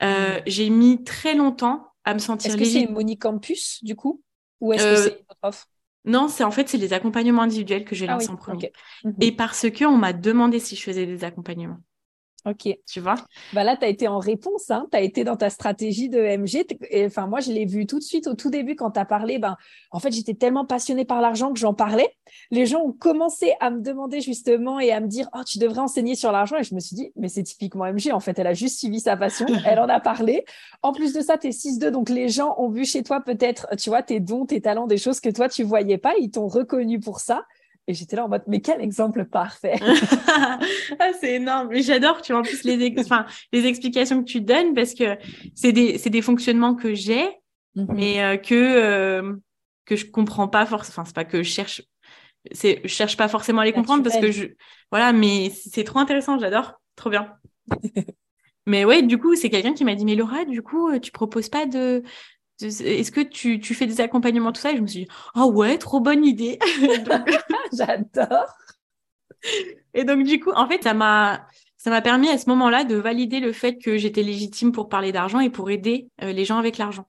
[0.03, 2.51] Euh, j'ai mis très longtemps à me sentir.
[2.51, 4.23] Est-ce que c'est Moni Campus du coup?
[4.61, 5.67] Ou est-ce que euh, c'est une offre?
[6.05, 8.73] Non, c'est en fait c'est les accompagnements individuels que j'ai ah lancés en premier.
[9.05, 9.15] Mhm.
[9.21, 11.79] Et parce que on m'a demandé si je faisais des accompagnements.
[12.47, 12.69] Ok.
[12.87, 13.15] Tu vois?
[13.55, 14.87] Bah Là, tu as été en réponse, hein.
[14.91, 16.67] tu as été dans ta stratégie de MG.
[17.07, 19.39] Enfin, moi, je l'ai vu tout de suite au tout début quand tu as parlé.
[19.39, 19.57] Ben,
[19.91, 22.15] en fait, j'étais tellement passionnée par l'argent que j'en parlais.
[22.51, 25.81] Les gens ont commencé à me demander justement et à me dire Oh, tu devrais
[25.81, 26.59] enseigner sur l'argent.
[26.59, 28.13] Et je me suis dit Mais c'est typiquement MG.
[28.13, 29.47] En fait, elle a juste suivi sa passion.
[29.67, 30.45] elle en a parlé.
[30.83, 31.91] En plus de ça, tu es 6-2.
[31.91, 34.99] Donc, les gens ont vu chez toi peut-être, tu vois, tes dons, tes talents, des
[34.99, 36.13] choses que toi, tu voyais pas.
[36.21, 37.47] Ils t'ont reconnu pour ça.
[37.87, 39.79] Et j'étais là en mode, mais quel exemple parfait
[40.29, 40.59] ah,
[41.20, 41.68] C'est énorme.
[41.70, 45.18] Mais j'adore, tu vois, en plus les, enfin, les explications que tu donnes parce que
[45.55, 47.27] c'est des, des fonctionnements que j'ai,
[47.75, 47.87] mhm.
[47.94, 49.35] mais euh, que, euh,
[49.85, 50.92] que je comprends pas forcément.
[50.92, 51.83] Enfin, c'est pas que je cherche,
[52.53, 54.47] je cherche pas forcément à les comprendre parce que je,
[54.90, 57.35] voilà, mais c'est trop intéressant, j'adore, trop bien.
[58.66, 61.51] mais ouais, du coup, c'est quelqu'un qui m'a dit, mais Laura, du coup, tu proposes
[61.51, 62.03] pas de,
[62.61, 64.73] est-ce que tu, fais des accompagnements, tout ça?
[64.73, 66.59] Et je me suis dit, ah ouais, trop bonne idée.
[67.73, 68.57] J'adore.
[69.93, 72.97] Et donc, du coup, en fait, ça m'a, ça m'a permis à ce moment-là de
[72.97, 76.59] valider le fait que j'étais légitime pour parler d'argent et pour aider euh, les gens
[76.59, 77.07] avec l'argent.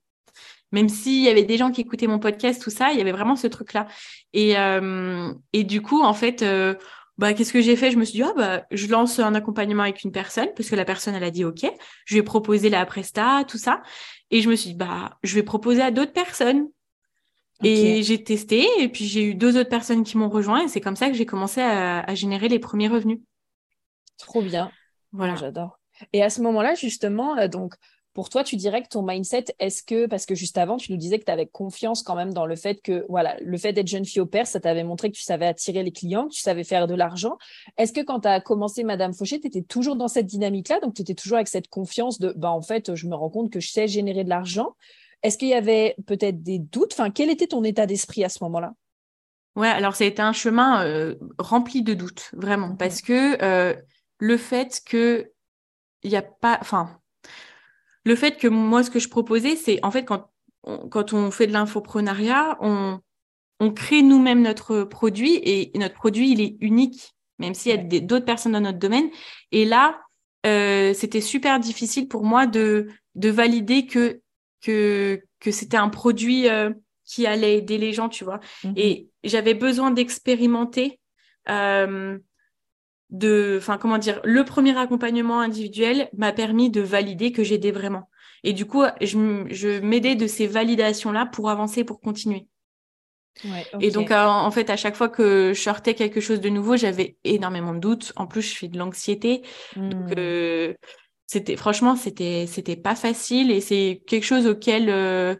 [0.71, 3.13] Même s'il y avait des gens qui écoutaient mon podcast, tout ça, il y avait
[3.13, 3.87] vraiment ce truc-là.
[4.33, 6.75] Et, euh, et du coup, en fait, euh,
[7.17, 7.91] bah, qu'est-ce que j'ai fait?
[7.91, 10.75] Je me suis dit, ah, bah, je lance un accompagnement avec une personne, parce que
[10.75, 11.65] la personne, elle a dit OK.
[12.05, 13.81] Je lui ai proposé la Presta, tout ça.
[14.31, 16.67] Et je me suis dit, bah, je vais proposer à d'autres personnes.
[17.63, 20.81] Et j'ai testé, et puis j'ai eu deux autres personnes qui m'ont rejoint, et c'est
[20.81, 23.19] comme ça que j'ai commencé à, générer les premiers revenus.
[24.17, 24.71] Trop bien.
[25.13, 25.35] Voilà.
[25.35, 25.79] J'adore.
[26.11, 27.75] Et à ce moment-là, justement, euh, donc,
[28.15, 30.97] pour toi, tu dirais que ton mindset, est-ce que, parce que juste avant, tu nous
[30.97, 33.89] disais que tu avais confiance quand même dans le fait que, voilà, le fait d'être
[33.89, 36.39] jeune fille au père, ça t'avait montré que tu savais attirer les clients, que tu
[36.39, 37.37] savais faire de l'argent.
[37.77, 40.79] Est-ce que quand tu as commencé Madame Fauché, tu étais toujours dans cette dynamique-là?
[40.79, 43.51] Donc, tu étais toujours avec cette confiance de, bah, en fait, je me rends compte
[43.51, 44.75] que je sais générer de l'argent.
[45.21, 46.93] Est-ce qu'il y avait peut-être des doutes?
[46.93, 48.73] Enfin, quel était ton état d'esprit à ce moment-là?
[49.57, 52.77] Ouais, alors ça a été un chemin euh, rempli de doutes, vraiment, Mhm.
[52.77, 53.75] parce que euh,
[54.19, 55.31] le fait que
[56.03, 57.01] il y a pas, enfin,
[58.05, 60.29] le fait que moi ce que je proposais, c'est en fait quand
[60.63, 62.99] on, quand on fait de l'infoprenariat, on
[63.59, 68.01] on crée nous-mêmes notre produit et notre produit il est unique, même s'il y a
[68.01, 69.09] d'autres personnes dans notre domaine.
[69.51, 70.01] Et là,
[70.45, 74.21] euh, c'était super difficile pour moi de de valider que
[74.61, 76.71] que que c'était un produit euh,
[77.05, 78.39] qui allait aider les gens, tu vois.
[78.63, 78.73] Mhm.
[78.75, 80.99] Et j'avais besoin d'expérimenter,
[81.49, 82.17] euh,
[83.17, 88.09] de, enfin comment dire, le premier accompagnement individuel m'a permis de valider que j'aidais vraiment.
[88.43, 92.47] Et du coup, je, je m'aidais de ces validations-là pour avancer, pour continuer.
[93.43, 96.49] Ouais, Et donc, euh, en fait, à chaque fois que je sortais quelque chose de
[96.49, 98.13] nouveau, j'avais énormément de doutes.
[98.15, 99.41] En plus, je fais de l'anxiété.
[99.75, 99.89] Hmm.
[99.89, 100.73] Donc, euh,
[101.27, 105.35] c'était, franchement, c'était, c'était pas facile et c'est quelque chose auquel, euh,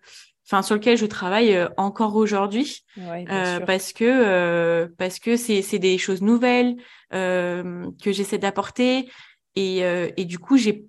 [0.45, 2.83] enfin, sur lequel je travaille euh, encore aujourd'hui.
[2.97, 6.75] Ouais, Euh, parce que euh, parce que c'est c'est des choses nouvelles
[7.13, 9.09] euh, que j'essaie d'apporter.
[9.55, 10.85] Et euh, et du coup j'ai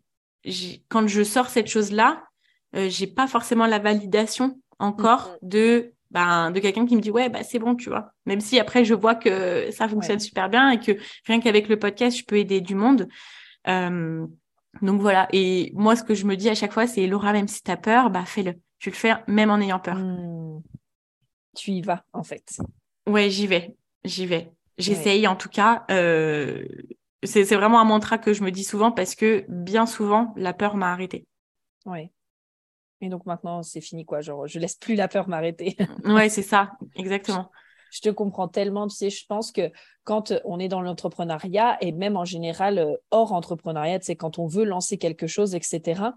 [0.88, 2.22] quand je sors cette chose là
[2.76, 7.28] euh, j'ai pas forcément la validation encore de ben de quelqu'un qui me dit ouais
[7.28, 8.12] bah c'est bon tu vois.
[8.26, 10.92] Même si après je vois que ça fonctionne super bien et que
[11.26, 13.08] rien qu'avec le podcast je peux aider du monde.
[13.68, 14.24] Euh,
[14.82, 15.28] donc voilà.
[15.32, 17.76] Et moi ce que je me dis à chaque fois c'est Laura même si t'as
[17.76, 18.54] peur bah fais-le
[18.86, 20.60] tu le fais même en ayant peur Hmm.
[21.56, 22.58] Tu y vas, en fait.
[23.08, 24.52] Ouais, j'y vais, j'y vais.
[24.78, 25.84] J'essaye en tout cas.
[25.90, 26.64] Euh,
[27.24, 30.52] c'est c'est vraiment un mantra que je me dis souvent parce que bien souvent, la
[30.52, 31.26] peur m'a arrêtée.
[31.84, 32.12] Ouais.
[33.00, 34.20] Et donc maintenant, c'est fini, quoi.
[34.20, 35.76] Genre, je laisse plus la peur m'arrêter.
[36.04, 37.50] Ouais, c'est ça, exactement.
[37.90, 39.72] Je te comprends tellement, tu sais, je pense que
[40.04, 44.38] quand on est dans l'entrepreneuriat et même en général euh, hors entrepreneuriat, tu sais, quand
[44.38, 46.10] on veut lancer quelque chose, etc., euh,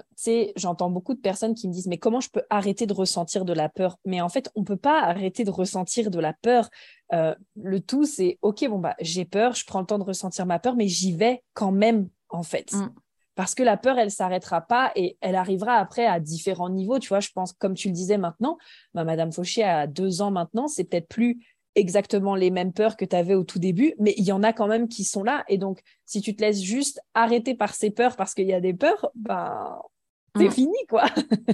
[0.00, 2.92] tu sais, j'entends beaucoup de personnes qui me disent, mais comment je peux arrêter de
[2.92, 3.98] ressentir de la peur?
[4.04, 6.68] Mais en fait, on peut pas arrêter de ressentir de la peur.
[7.12, 10.46] Euh, le tout, c'est, OK, bon, bah, j'ai peur, je prends le temps de ressentir
[10.46, 12.72] ma peur, mais j'y vais quand même, en fait.
[12.72, 12.88] Mm.
[13.34, 16.98] Parce que la peur, elle s'arrêtera pas et elle arrivera après à différents niveaux.
[16.98, 18.58] Tu vois, je pense, comme tu le disais maintenant,
[18.94, 21.44] bah, Madame Fauché a deux ans maintenant, c'est peut-être plus
[21.74, 24.52] exactement les mêmes peurs que tu avais au tout début, mais il y en a
[24.52, 25.44] quand même qui sont là.
[25.48, 28.60] Et donc, si tu te laisses juste arrêter par ces peurs parce qu'il y a
[28.60, 29.80] des peurs, bah,
[30.38, 30.50] c'est Mm.
[30.50, 31.04] fini, quoi.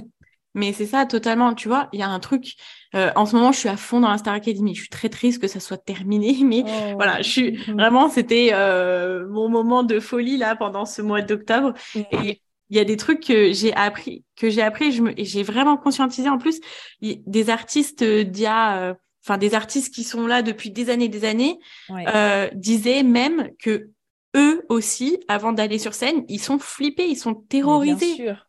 [0.53, 1.53] Mais c'est ça, totalement.
[1.53, 2.55] Tu vois, il y a un truc.
[2.93, 4.75] euh, en ce moment, je suis à fond dans la Star Academy.
[4.75, 6.95] Je suis très triste que ça soit terminé, mais Oh.
[6.97, 7.75] voilà, je suis Mhm.
[7.77, 11.73] vraiment, c'était euh, mon moment de folie là pendant ce mois d'octobre.
[11.93, 12.05] Mhm.
[12.11, 15.23] Et il y a des trucs que j'ai appris, que j'ai appris, je me, et
[15.25, 16.59] j'ai vraiment conscientisé en plus
[17.01, 21.05] des artistes d'il y a, euh, enfin des artistes qui sont là depuis des années,
[21.05, 22.05] et des années, Ouais.
[22.07, 23.89] euh, disaient même que
[24.35, 28.47] eux aussi, avant d'aller sur scène, ils sont flippés, ils sont bien terrorisés, sûr.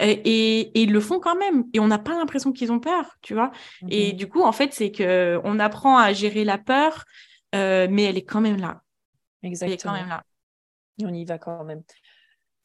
[0.00, 2.80] et, et, et ils le font quand même, et on n'a pas l'impression qu'ils ont
[2.80, 3.50] peur, tu vois.
[3.88, 4.16] Et Mhm.
[4.16, 7.04] du coup, en fait, c'est que on apprend à gérer la peur,
[7.54, 8.82] euh, mais elle est quand même là.
[9.42, 9.92] Elle est quand Exactement.
[9.92, 10.24] même là.
[11.02, 11.82] On y va quand même.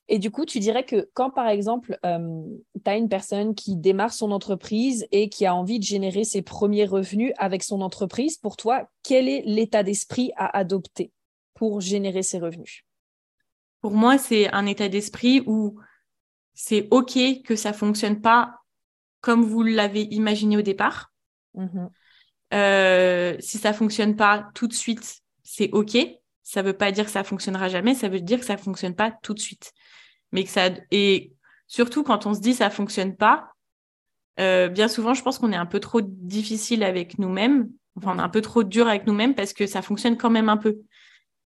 [0.09, 4.13] Et du coup, tu dirais que quand, par exemple, tu as une personne qui démarre
[4.13, 8.57] son entreprise et qui a envie de générer ses premiers revenus avec son entreprise, pour
[8.57, 11.11] toi, quel est l'état d'esprit à adopter
[11.53, 12.83] pour générer ses revenus?
[13.79, 15.79] Pour moi, c'est un état d'esprit où
[16.53, 18.59] c'est OK que ça fonctionne pas
[19.21, 21.11] comme vous l'avez imaginé au départ.
[21.53, 21.89] Mhm.
[22.53, 25.97] Euh, si ça fonctionne pas tout de suite, c'est OK.
[26.43, 29.11] Ça veut pas dire que ça fonctionnera jamais, ça veut dire que ça fonctionne pas
[29.23, 29.73] tout de suite.
[30.33, 31.31] Mais que ça et
[31.67, 33.53] surtout quand on se dit ça fonctionne pas,
[34.39, 37.69] euh, bien souvent, je pense qu'on est un peu trop difficile avec nous-mêmes.
[37.97, 40.49] Enfin, on est un peu trop dur avec nous-mêmes parce que ça fonctionne quand même
[40.49, 40.79] un peu.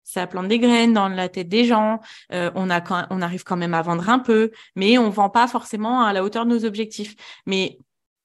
[0.04, 2.00] Ça plante des graines dans la tête des gens.
[2.34, 6.12] euh, on, arrive quand même à vendre un peu, mais on vend pas forcément à
[6.12, 7.16] la hauteur de nos objectifs.
[7.46, 7.78] Mais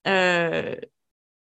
[0.09, 0.75] euh,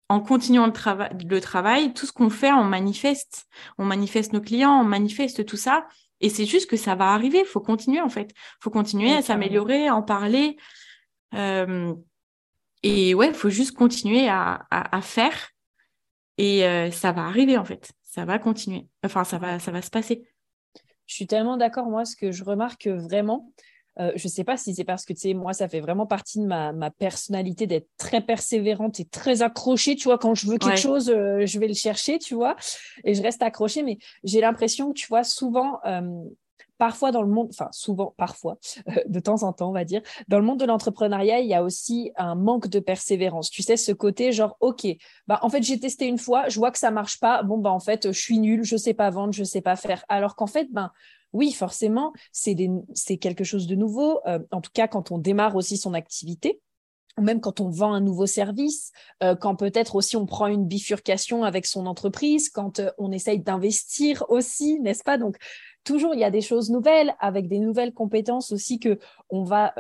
[0.09, 3.47] en continuant le, le travail, tout ce qu'on fait, on manifeste.
[3.79, 5.87] On manifeste nos clients, on manifeste tout ça.
[6.23, 7.41] Et c'est juste que ça va arriver.
[7.41, 8.31] Il faut continuer, en fait.
[8.31, 10.57] Il faut continuer à s'améliorer, à en parler.
[11.35, 11.95] Euh,
[12.83, 15.51] et ouais, il faut juste continuer à, à, à faire.
[16.39, 17.93] Et euh, ça va arriver, en fait.
[18.03, 18.87] Ça va continuer.
[19.05, 20.27] Enfin, ça va, ça va se passer.
[21.07, 23.53] Je suis tellement d'accord, moi, ce que je remarque vraiment,
[24.01, 26.07] euh, je ne sais pas si c'est parce que, tu sais, moi, ça fait vraiment
[26.07, 30.47] partie de ma, ma personnalité d'être très persévérante et très accrochée, tu vois, quand je
[30.47, 30.77] veux quelque Ouais.
[30.77, 32.57] chose, euh, je vais le chercher, tu vois,
[33.05, 36.01] et je reste accrochée, mais j'ai l'impression que, tu vois, souvent, euh,
[36.79, 38.57] parfois dans le monde, enfin, souvent, parfois,
[38.89, 41.55] euh, de temps en temps, on va dire, dans le monde de l'entrepreneuriat, il y
[41.55, 43.51] a aussi un manque de persévérance.
[43.51, 44.87] Tu sais, ce côté genre, OK,
[45.27, 47.71] bah, en fait, j'ai testé une fois, je vois que ça marche pas, bon, bah,
[47.71, 50.05] en fait, je suis nulle, je sais pas vendre, je sais pas faire.
[50.09, 50.91] Alors qu'en fait, ben,
[51.33, 55.77] oui, forcément, c'est quelque chose de nouveau, euh, en tout cas quand on démarre aussi
[55.77, 56.61] son activité.
[57.19, 58.91] même quand on vend un nouveau service,
[59.23, 63.39] euh, quand peut-être aussi on prend une bifurcation avec son entreprise, quand euh, on essaye
[63.39, 65.19] d'investir aussi, n'est-ce pas?
[65.19, 65.37] Donc,
[65.85, 69.75] toujours, il y a des choses nouvelles avec des nouvelles compétences aussi que on va,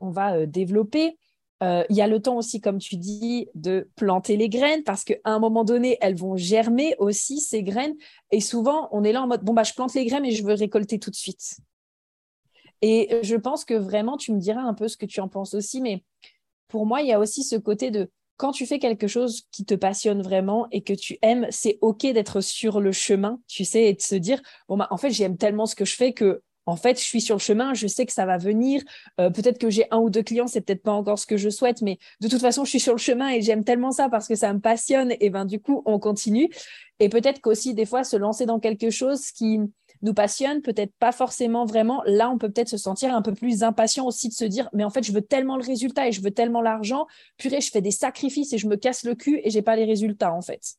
[0.00, 1.16] on va développer.
[1.62, 5.16] Il y a le temps aussi, comme tu dis, de planter les graines parce qu'à
[5.24, 7.94] un moment donné, elles vont germer aussi, ces graines.
[8.30, 10.44] Et souvent, on est là en mode, bon, bah, je plante les graines et je
[10.44, 11.58] veux récolter tout de suite.
[12.82, 15.54] Et je pense que vraiment, tu me diras un peu ce que tu en penses
[15.54, 16.02] aussi, mais
[16.68, 19.66] pour moi, il y a aussi ce côté de quand tu fais quelque chose qui
[19.66, 23.84] te passionne vraiment et que tu aimes, c'est OK d'être sur le chemin, tu sais,
[23.84, 26.42] et de se dire, bon, bah, en fait, j'aime tellement ce que je fais que,
[26.66, 28.82] en fait, je suis sur le chemin, je sais que ça va venir.
[29.20, 31.48] Euh, peut-être que j'ai un ou deux clients, c'est peut-être pas encore ce que je
[31.48, 34.28] souhaite, mais de toute façon, je suis sur le chemin et j'aime tellement ça parce
[34.28, 35.14] que ça me passionne.
[35.20, 36.48] Et ben, du coup, on continue.
[36.98, 39.60] Et peut-être qu'aussi, des fois, se lancer dans quelque chose qui,
[40.02, 42.02] nous passionne, peut-être pas forcément vraiment.
[42.06, 44.84] Là, on peut peut-être se sentir un peu plus impatient aussi de se dire, mais
[44.84, 47.06] en fait, je veux tellement le résultat et je veux tellement l'argent.
[47.36, 49.84] Purée, je fais des sacrifices et je me casse le cul et j'ai pas les
[49.84, 50.74] résultats, en fait.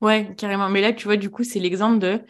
[0.00, 0.68] Ouais, carrément.
[0.68, 2.20] Mais là, tu vois, du coup, c'est l'exemple de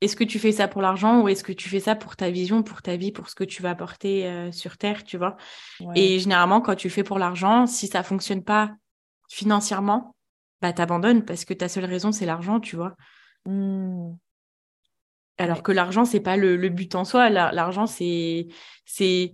[0.00, 2.30] est-ce que tu fais ça pour l'argent ou est-ce que tu fais ça pour ta
[2.30, 5.36] vision, pour ta vie, pour ce que tu vas apporter euh, sur Terre, tu vois?
[5.94, 8.72] Et généralement, quand tu le fais pour l'argent, si ça fonctionne pas
[9.30, 10.14] financièrement,
[10.60, 12.96] bah t'abandonnes parce que ta seule raison, c'est l'argent, tu vois?
[13.46, 14.12] Mmh.
[15.38, 17.28] Alors que l'argent, c'est pas le, but en soi.
[17.30, 18.46] L'argent, c'est
[18.84, 19.32] c'est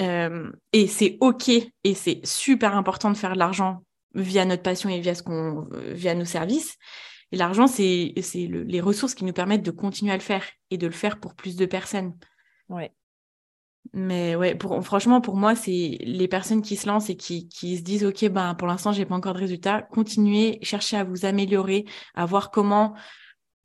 [0.00, 4.88] euh, et c'est ok et c'est super important de faire de l'argent via notre passion
[4.88, 6.76] et via ce qu'on via nos services.
[7.32, 10.86] Et l'argent, c'est les ressources qui nous permettent de continuer à le faire et de
[10.86, 12.14] le faire pour plus de personnes.
[12.68, 12.92] Ouais.
[13.94, 17.76] Mais ouais, pour, franchement, pour moi, c'est les personnes qui se lancent et qui, qui
[17.76, 19.82] se disent, OK, ben, pour l'instant, j'ai pas encore de résultats.
[19.82, 22.94] Continuez, cherchez à vous améliorer, à voir comment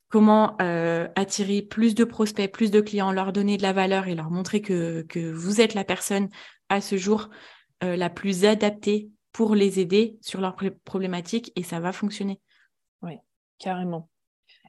[0.09, 4.15] comment euh, attirer plus de prospects, plus de clients, leur donner de la valeur et
[4.15, 6.29] leur montrer que, que vous êtes la personne
[6.69, 7.29] à ce jour
[7.83, 12.39] euh, la plus adaptée pour les aider sur leurs problématiques et ça va fonctionner.
[13.01, 13.17] Oui,
[13.59, 14.09] carrément.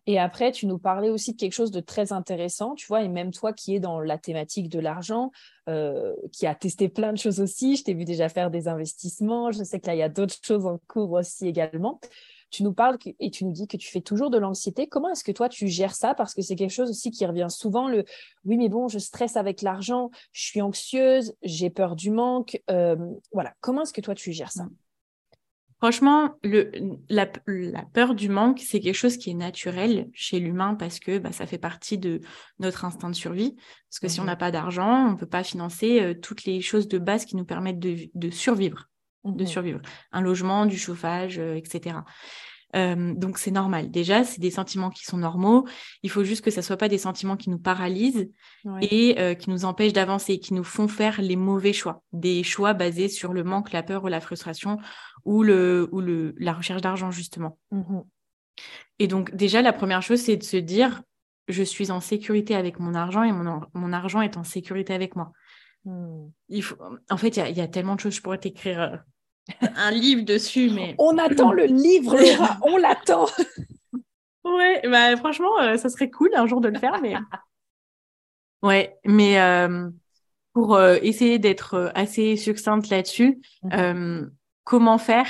[0.08, 3.08] Et après, tu nous parlais aussi de quelque chose de très intéressant, tu vois, et
[3.08, 5.30] même toi qui es dans la thématique de l'argent,
[5.68, 9.52] euh, qui a testé plein de choses aussi, je t'ai vu déjà faire des investissements,
[9.52, 12.00] je sais que là, il y a d'autres choses en cours aussi également.
[12.50, 14.86] Tu nous parles et tu nous dis que tu fais toujours de l'anxiété.
[14.86, 16.14] Comment est-ce que toi, tu gères ça?
[16.14, 18.06] Parce que c'est quelque chose aussi qui revient souvent, le
[18.46, 22.62] oui, mais bon, je stresse avec l'argent, je suis anxieuse, j'ai peur du manque.
[22.70, 22.96] Euh,
[23.34, 24.64] voilà, comment est-ce que toi, tu gères ça?
[25.78, 26.70] Franchement, le,
[27.08, 31.30] la, peur du manque, c'est quelque chose qui est naturel chez l'humain parce que bah,
[31.30, 32.20] ça fait partie de
[32.58, 33.56] notre instinct de survie.
[33.88, 36.44] Parce que si on mmh n'a pas d'argent, on ne peut pas financer euh, toutes
[36.44, 38.88] les choses de base qui nous permettent de survivre
[39.24, 39.80] de mmh survivre.
[40.12, 41.98] Un logement, du chauffage, euh, etc.
[42.76, 43.90] Euh, donc c'est normal.
[43.90, 45.66] Déjà, c'est des sentiments qui sont normaux.
[46.02, 48.28] Il faut juste que ça soit pas des sentiments qui nous paralysent
[48.82, 52.74] et euh, qui nous empêchent d'avancer, qui nous font faire les mauvais choix, des choix
[52.74, 54.78] basés sur le manque, la peur ou la frustration
[55.24, 57.58] ou le ou le la recherche d'argent justement.
[57.70, 58.00] Mmh
[59.00, 61.04] et donc déjà la première chose c'est de se dire
[61.46, 65.14] je suis en sécurité avec mon argent et mon, mon argent est en sécurité avec
[65.14, 65.32] moi.
[65.84, 66.26] Mmh.
[66.48, 66.76] Il faut...
[67.08, 69.04] En fait, il y, y, a tellement de choses, je pourrais t'écrire
[69.76, 70.94] un livre dessus, mais...
[70.98, 72.16] On attend le livre,
[72.62, 73.26] on l'attend.
[74.44, 77.14] ouais, bah, franchement, euh, ça serait cool un jour de le faire, mais...
[78.62, 79.88] ouais, mais euh,
[80.52, 84.30] pour euh, essayer d'être assez succincte là-dessus, mhm.
[84.64, 85.26] comment faire?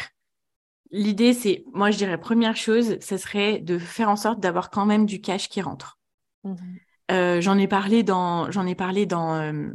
[0.91, 4.87] L'idée, c'est, moi, je dirais, première chose, ce serait de faire en sorte d'avoir quand
[4.87, 5.99] même du cash qui rentre.
[6.45, 7.41] Mhm.
[7.41, 9.75] j'en ai parlé dans, j'en ai parlé dans,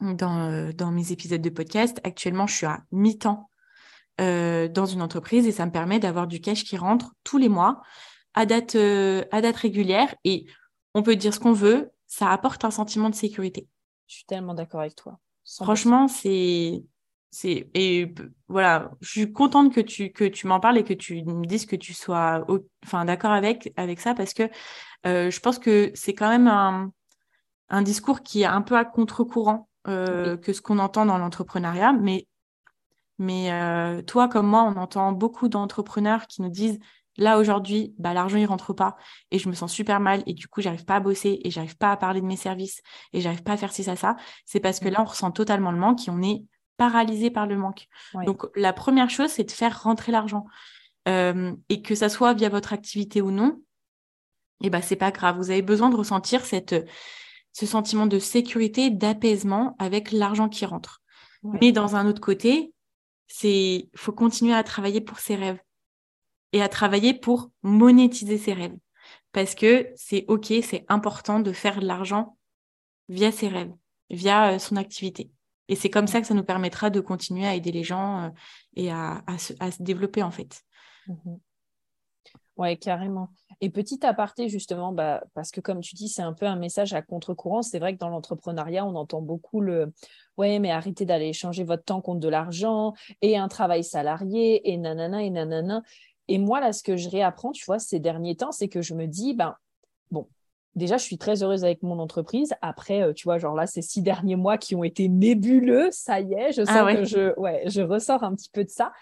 [0.00, 2.00] dans, dans mes épisodes de podcast.
[2.04, 3.49] Actuellement, je suis à mi-temps
[4.20, 7.48] euh, dans une entreprise et ça me permet d'avoir du cash qui rentre tous les
[7.48, 7.80] mois
[8.34, 10.14] à date, euh, à date régulière.
[10.24, 10.46] Et
[10.94, 13.66] on peut dire ce qu'on veut, ça apporte un sentiment de sécurité.
[14.08, 15.18] Je suis tellement d'accord avec toi.
[15.46, 16.82] Franchement, c'est
[17.32, 18.12] c'est et
[18.48, 21.64] voilà je suis contente que tu que tu m'en parles et que tu me dises
[21.64, 22.44] que tu sois
[22.84, 24.50] enfin d'accord avec avec ça parce que
[25.06, 26.90] euh, je pense que c'est quand même un,
[27.68, 32.26] un discours qui est un peu à contre-courant que ce qu'on entend dans l'entrepreneuriat mais
[33.20, 36.78] mais euh, toi, comme moi, on entend beaucoup d'entrepreneurs qui nous disent
[37.18, 38.96] là aujourd'hui, bah, l'argent il rentre pas
[39.30, 41.76] et je me sens super mal et du coup j'arrive pas à bosser et j'arrive
[41.76, 42.80] pas à parler de mes services
[43.12, 44.16] et j'arrive pas à faire ci ça ça.
[44.46, 44.92] C'est parce que mmh.
[44.92, 46.46] là on ressent totalement le manque et on est
[46.78, 47.88] paralysé par le manque.
[48.24, 50.46] Donc la première chose c'est de faire rentrer l'argent
[51.06, 53.60] euh, et que ça soit via votre activité ou non,
[54.62, 55.36] et eh bah c'est pas grave.
[55.36, 56.74] Vous avez besoin de ressentir cette
[57.52, 61.02] ce sentiment de sécurité, d'apaisement avec l'argent qui rentre.
[61.42, 62.72] Mais dans un autre côté,
[63.32, 65.60] c'est faut continuer à travailler pour ses rêves
[66.52, 68.76] et à travailler pour monétiser ses rêves
[69.32, 72.36] parce que c'est OK, c'est important de faire de l'argent
[73.08, 73.72] via ses rêves,
[74.10, 75.30] via euh, son activité.
[75.68, 78.28] Et c'est comme ça que ça nous permettra de continuer à aider les gens euh,
[78.74, 80.62] et à, se, développer en fait.
[81.06, 81.36] Mmh
[82.60, 83.30] ouais, carrément.
[83.60, 86.92] Et petit aparté, justement, bah, parce que comme tu dis, c'est un peu un message
[86.92, 87.62] à contre-courant.
[87.62, 89.92] C'est vrai que dans l'entrepreneuriat, on entend beaucoup le
[90.38, 94.78] Ouais, mais arrêtez d'aller échanger votre temps contre de l'argent et un travail salarié et
[94.78, 95.82] nanana et nanana.
[96.28, 98.94] Et moi, là, ce que je réapprends, tu vois, ces derniers temps, c'est que je
[98.94, 99.56] me dis, ben,
[100.10, 100.28] bon,
[100.74, 102.54] déjà, je suis très heureuse avec mon entreprise.
[102.62, 106.20] Après, euh, tu vois, genre là, ces six derniers mois qui ont été nébuleux, ça
[106.20, 108.92] y est, je ah sens que je, ouais, je ressors un petit peu de ça.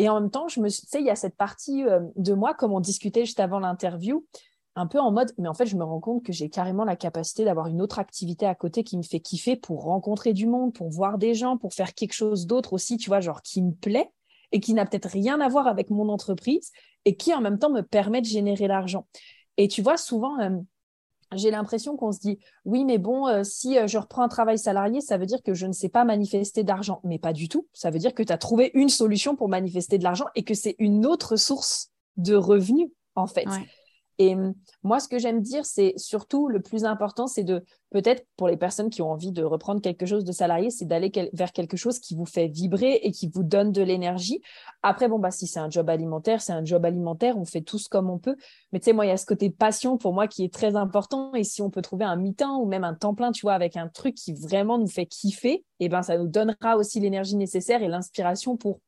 [0.00, 2.32] Et en même temps, je me tu sais, il y a cette partie euh, de
[2.32, 4.24] moi, comme on discutait juste avant l'interview,
[4.74, 6.96] un peu en mode, mais en fait, je me rends compte que j'ai carrément la
[6.96, 10.72] capacité d'avoir une autre activité à côté qui me fait kiffer pour rencontrer du monde,
[10.72, 13.72] pour voir des gens, pour faire quelque chose d'autre aussi, tu vois, genre qui me
[13.72, 14.10] plaît
[14.52, 16.70] et qui n'a peut-être rien à voir avec mon entreprise
[17.04, 19.06] et qui en même temps me permet de générer l'argent.
[19.58, 20.56] Et tu vois, souvent, euh,
[21.34, 24.58] j'ai l'impression qu'on se dit oui, mais bon, euh, si euh, je reprends un travail
[24.58, 27.00] salarié, ça veut dire que je ne sais pas manifester d'argent.
[27.04, 27.66] Mais pas du tout.
[27.72, 30.54] Ça veut dire que tu as trouvé une solution pour manifester de l'argent et que
[30.54, 33.46] c'est une autre source de revenus, en fait.
[34.20, 34.52] Et hum,
[34.82, 38.58] moi, ce que j'aime dire, c'est surtout le plus important, c'est de peut-être pour les
[38.58, 41.98] personnes qui ont envie de reprendre quelque chose de salarié, c'est d'aller vers quelque chose
[41.98, 44.42] qui vous fait vibrer et qui vous donne de l'énergie.
[44.82, 47.88] Après, bon, bah, si c'est un job alimentaire, c'est un job alimentaire, on fait tous
[47.88, 48.36] comme on peut.
[48.72, 50.76] Mais tu sais, moi, il y a ce côté passion pour moi qui est très
[50.76, 51.34] important.
[51.34, 53.78] Et si on peut trouver un mi-temps ou même un temps plein, tu vois, avec
[53.78, 57.36] un truc qui vraiment nous fait kiffer, et eh ben, ça nous donnera aussi l'énergie
[57.36, 58.80] nécessaire et l'inspiration pour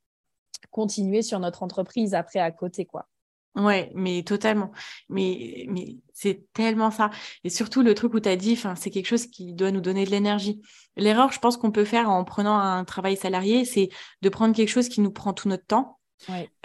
[0.70, 3.06] continuer sur notre entreprise après à côté, quoi.
[3.54, 4.72] Ouais, mais totalement.
[5.08, 7.10] Mais, mais c'est tellement ça.
[7.44, 10.04] Et surtout, le truc où tu as dit, c'est quelque chose qui doit nous donner
[10.04, 10.62] de l'énergie.
[10.96, 13.90] L'erreur, je pense qu'on peut faire en prenant un travail salarié, c'est
[14.22, 15.98] de prendre quelque chose qui nous prend tout notre temps.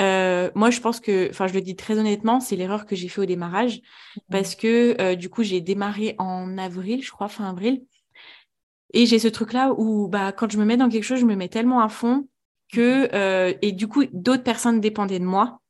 [0.02, 3.08] Euh, moi, je pense que, enfin, je le dis très honnêtement, c'est l'erreur que j'ai
[3.08, 7.28] fait au démarrage mmh parce que euh, du coup, j'ai démarré en avril, je crois,
[7.28, 7.84] fin avril.
[8.94, 11.36] Et j'ai ce truc-là où, bah, quand je me mets dans quelque chose, je me
[11.36, 12.28] mets tellement à fond
[12.72, 15.62] que, mmh euh, et du coup, d'autres personnes dépendaient de moi.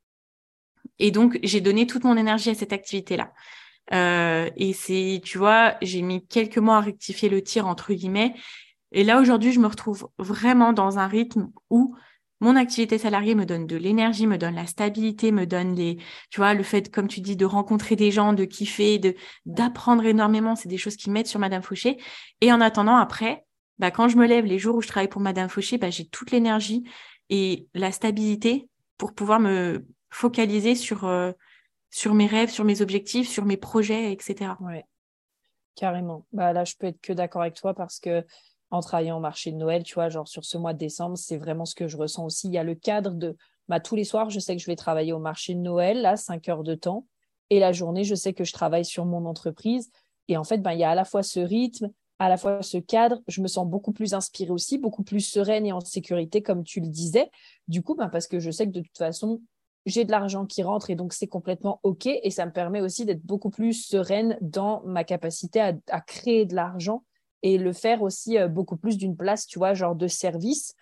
[0.99, 3.33] Et donc, j'ai donné toute mon énergie à cette activité-là.
[3.93, 8.33] Euh, et c'est, tu vois, j'ai mis quelques mois à rectifier le tir, entre guillemets.
[8.91, 11.95] Et là, aujourd'hui, je me retrouve vraiment dans un rythme où
[12.39, 15.97] mon activité salariée me donne de l'énergie, me donne la stabilité, me donne les,
[16.29, 20.05] tu vois, le fait, comme tu dis, de rencontrer des gens, de kiffer, de d'apprendre
[20.05, 20.55] énormément.
[20.55, 21.97] C'est des choses qui m'aident sur Madame Fauché.
[22.41, 23.45] Et en attendant, après,
[23.79, 26.07] bah, quand je me lève les jours où je travaille pour Madame Fauché, bah, j'ai
[26.07, 26.83] toute l'énergie
[27.29, 29.85] et la stabilité pour pouvoir me
[30.17, 31.31] focaliser sur, euh,
[31.91, 34.51] sur mes rêves, sur mes objectifs, sur mes projets, etc.
[34.59, 34.83] Ouais,
[35.75, 36.25] carrément.
[36.33, 38.25] Bah, là, je peux être que d'accord avec toi parce que
[38.71, 41.37] en travaillant au marché de Noël, tu vois, genre sur ce mois de décembre, c'est
[41.37, 42.47] vraiment ce que je ressens aussi.
[42.47, 43.37] Il y a le cadre de
[43.69, 46.17] bah, tous les soirs, je sais que je vais travailler au marché de Noël, là,
[46.17, 47.05] 5 heures de temps.
[47.49, 49.91] Et la journée, je sais que je travaille sur mon entreprise.
[50.27, 52.63] Et en fait, bah, il y a à la fois ce rythme, à la fois
[52.63, 53.21] ce cadre.
[53.27, 56.81] Je me sens beaucoup plus inspirée aussi, beaucoup plus sereine et en sécurité, comme tu
[56.81, 57.29] le disais.
[57.67, 59.41] Du coup, bah, parce que je sais que de toute façon,
[59.87, 62.05] j'ai de l'argent qui rentre et donc c'est complètement OK.
[62.05, 66.55] Et ça me permet aussi d'être beaucoup plus sereine dans ma capacité à, créer de
[66.55, 67.03] l'argent
[67.41, 70.75] et le faire aussi euh, beaucoup plus d'une place, tu vois, genre de service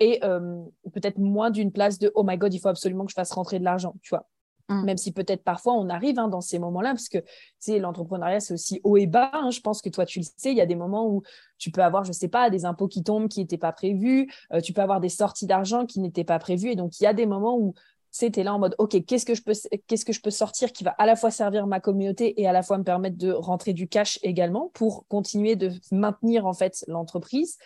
[0.00, 3.14] et euh, peut-être moins d'une place de oh my god, il faut absolument que je
[3.14, 4.26] fasse rentrer de l'argent, tu vois.
[4.70, 4.84] Mmh.
[4.84, 7.18] Même si peut-être parfois on arrive hein, dans ces moments-là, parce que
[7.62, 9.30] tu l'entrepreneuriat c'est aussi haut et bas.
[9.32, 9.50] Hein.
[9.50, 11.22] Je pense que toi tu le sais, il y a des moments où
[11.58, 14.60] tu peux avoir, je sais pas, des impôts qui tombent qui n'étaient pas prévus, euh,
[14.60, 16.70] tu peux avoir des sorties d'argent qui n'étaient pas prévues.
[16.70, 17.74] Et donc il y a des moments où
[18.10, 20.90] c'était là en mode ok qu'est-ce que je peux que je peux sortir qui va
[20.92, 23.88] à la fois servir ma communauté et à la fois me permettre de rentrer du
[23.88, 27.58] cash également pour continuer de maintenir en fait l'entreprise.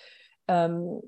[0.50, 0.98] Euh,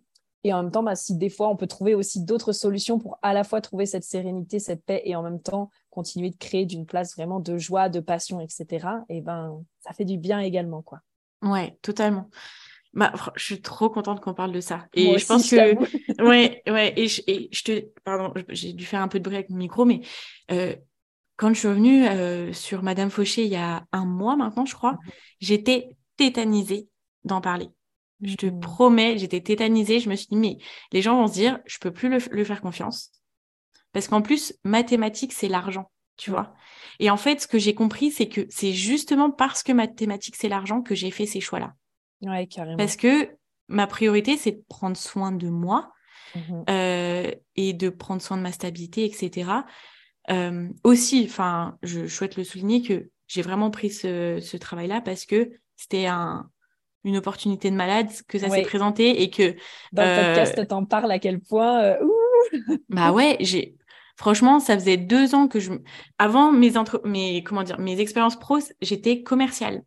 [0.44, 3.18] et en même temps bah, si des fois on peut trouver aussi d'autres solutions pour
[3.20, 6.64] à la fois trouver cette sérénité cette paix et en même temps continuer de créer
[6.64, 10.82] d'une place vraiment de joie de passion etc et ben ça fait du bien également
[10.82, 11.00] quoi.
[11.42, 12.30] Ouais totalement
[12.96, 14.86] bah, je suis trop contente qu'on parle de ça.
[14.94, 15.76] Et je pense que,
[16.26, 19.36] ouais, ouais, et je, et je te, pardon, j'ai dû faire un peu de bruit
[19.36, 20.00] avec mon micro, mais
[20.50, 20.74] euh,
[21.36, 24.74] quand je suis revenue euh, sur Madame Fauché il y a un mois maintenant, je
[24.74, 24.98] crois, mhm.
[25.40, 26.88] j'étais tétanisée
[27.24, 27.68] d'en parler.
[28.22, 28.60] Je te mhm.
[28.60, 30.00] promets, j'étais tétanisée.
[30.00, 30.56] Je me suis dit, mais
[30.90, 33.10] les gens vont se dire, je peux plus le, le faire confiance.
[33.92, 36.54] Parce qu'en plus, mathématiques, c'est l'argent, tu vois.
[36.98, 40.48] Et en fait, ce que j'ai compris, c'est que c'est justement parce que mathématiques, c'est
[40.48, 41.74] l'argent que j'ai fait ces choix-là.
[42.22, 42.76] Ouais, carrément.
[42.76, 43.28] Parce que
[43.68, 45.92] ma priorité, c'est de prendre soin de moi
[46.34, 49.50] mmh euh, et de prendre soin de ma stabilité, etc.
[50.30, 55.50] Euh, aussi, enfin, je, souhaite le souligner que j'ai vraiment pris ce, travail-là parce que
[55.76, 56.50] c'était un,
[57.04, 59.54] une opportunité de malade que ça s'est présenté et que
[59.92, 61.96] dans le euh, podcast t'en parles à quel point
[62.88, 63.76] bah ouais j'ai
[64.16, 65.72] franchement ça faisait deux ans que je
[66.18, 69.82] avant mes entre mes comment dire mes expériences pro j'étais commerciale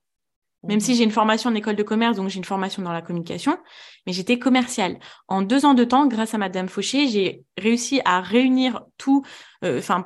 [0.63, 3.01] Même si j'ai une formation en école de commerce, donc j'ai une formation dans la
[3.01, 3.57] communication,
[4.05, 4.99] mais j'étais commerciale.
[5.27, 9.23] En deux ans de temps, grâce à Madame Fauché, j'ai réussi à réunir tout,
[9.63, 10.05] euh, enfin,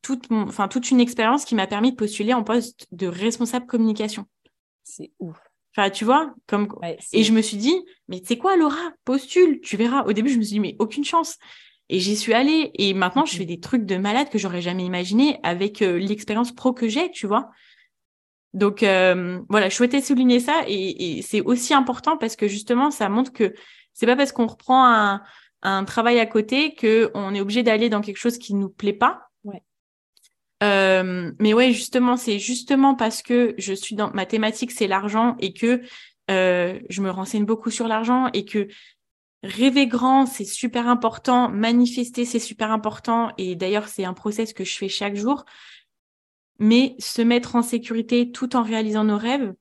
[0.00, 0.28] toute,
[0.70, 4.24] toute une expérience qui m'a permis de postuler en poste de responsable communication.
[4.82, 5.36] C'est ouf.
[5.74, 6.68] Enfin, tu vois, comme
[7.12, 7.74] et je me suis dit,
[8.08, 10.04] mais tu sais quoi, Laura, postule, tu verras.
[10.04, 11.38] Au début, je me suis dit, mais aucune chance.
[11.88, 12.70] Et j'y suis allée.
[12.74, 16.52] Et maintenant, je fais des trucs de malade que j'aurais jamais imaginé avec euh, l'expérience
[16.52, 17.50] pro que j'ai, tu vois.
[18.54, 23.08] Donc euh, voilà, je souhaitais souligner ça et, c'est aussi important parce que justement, ça
[23.08, 23.54] montre que
[23.94, 25.22] c'est pas parce qu'on reprend un,
[25.62, 29.28] un, travail à côté qu'on est obligé d'aller dans quelque chose qui nous plaît pas.
[29.44, 29.62] Ouais.
[30.62, 35.36] Euh, mais ouais, justement, c'est justement parce que je suis dans ma thématique, c'est l'argent
[35.40, 35.82] et que
[36.30, 38.68] euh, je me renseigne beaucoup sur l'argent et que
[39.42, 43.30] rêver grand, c'est super important, manifester, c'est super important.
[43.38, 45.44] Et d'ailleurs, c'est un process que je fais chaque jour
[46.58, 49.54] mais se mettre en sécurité tout en réalisant nos rêves,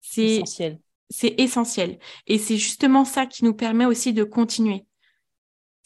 [0.00, 0.78] c'est essentiel.
[1.10, 1.98] C'est essentiel.
[2.26, 4.86] Et c'est justement ça qui nous permet aussi de continuer.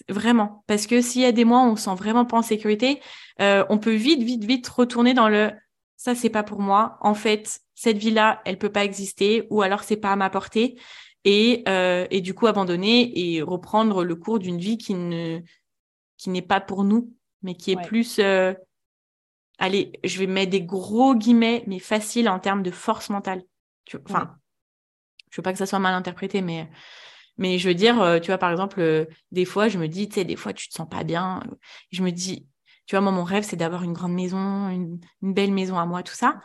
[0.08, 0.64] Vraiment.
[0.66, 3.00] Parce que s'il y a des mois où on ne sent vraiment pas en sécurité,
[3.40, 5.52] euh, on peut vite, vite, vite retourner dans le
[5.98, 6.96] ça, c'est pas pour moi.
[7.00, 10.78] En fait, cette vie-là, elle peut pas exister, ou alors c'est pas à ma portée.
[11.24, 15.40] Et, euh, et du coup, abandonner et reprendre le cours d'une vie qui ne
[16.16, 17.12] qui n'est pas pour nous,
[17.42, 18.52] mais qui est plus euh,
[19.58, 23.42] allez, je vais mettre des gros guillemets, mais facile en termes de force mentale.
[24.06, 24.36] Enfin,
[25.30, 26.68] je veux pas que ça soit mal interprété, mais,
[27.36, 30.08] mais je veux dire, euh, tu vois, par exemple, euh, des fois, je me dis,
[30.08, 31.42] tu sais, des fois, tu te sens pas bien.
[31.90, 32.46] Je me dis,
[32.86, 36.02] tu vois, moi, mon rêve, c'est d'avoir une grande maison, une, belle maison à moi,
[36.02, 36.40] tout ça.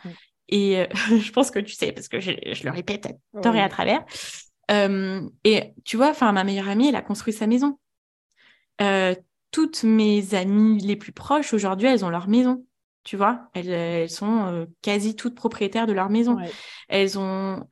[0.48, 0.86] Et euh,
[1.20, 4.04] je pense que tu sais, parce que je, le répète à tort et à travers.
[4.70, 7.78] et tu vois, enfin, ma meilleure amie, elle a construit sa maison.
[9.50, 12.64] toutes mes amies les plus proches, aujourd'hui, elles ont leur maison
[13.04, 13.48] tu vois.
[13.54, 16.38] Elles, sont euh, quasi toutes propriétaires de leur maison.
[16.88, 17.68] Elles ont.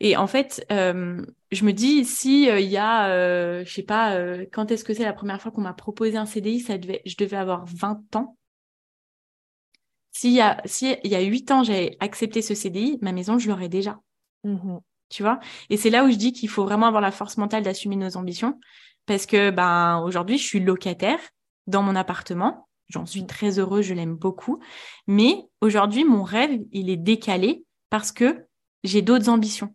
[0.00, 4.16] Et en fait, euh, je me dis, si euh, il y a, je sais pas,
[4.52, 7.16] quand est-ce que c'est la première fois qu'on m'a proposé un CDI, ça devait, je
[7.16, 8.36] devais avoir 20 ans.
[10.12, 13.38] S'il y a, si il y a 8 ans, j'ai accepté ce CDI, ma maison,
[13.38, 13.98] je l'aurais déjà.
[14.44, 14.78] Mmh
[15.12, 15.40] tu vois?
[15.68, 18.16] Et c'est là où je dis qu'il faut vraiment avoir la force mentale d'assumer nos
[18.16, 18.58] ambitions.
[19.04, 21.18] Parce que ben aujourd'hui, je suis locataire
[21.66, 22.66] dans mon appartement.
[22.92, 23.26] J'en suis mmh.
[23.26, 24.60] très heureuse, je l'aime beaucoup.
[25.06, 28.46] Mais aujourd'hui, mon rêve, il est décalé parce que
[28.84, 29.74] j'ai d'autres ambitions.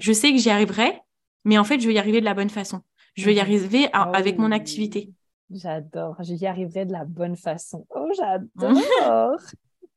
[0.00, 1.00] Je sais que j'y arriverai,
[1.44, 2.82] mais en fait, je vais y arriver de la bonne façon.
[3.14, 5.10] Je vais y mmh arriver avec mon activité.
[5.50, 6.16] J'adore.
[6.22, 7.86] Je y arriverai de la bonne façon.
[7.90, 9.38] Oh, j'adore.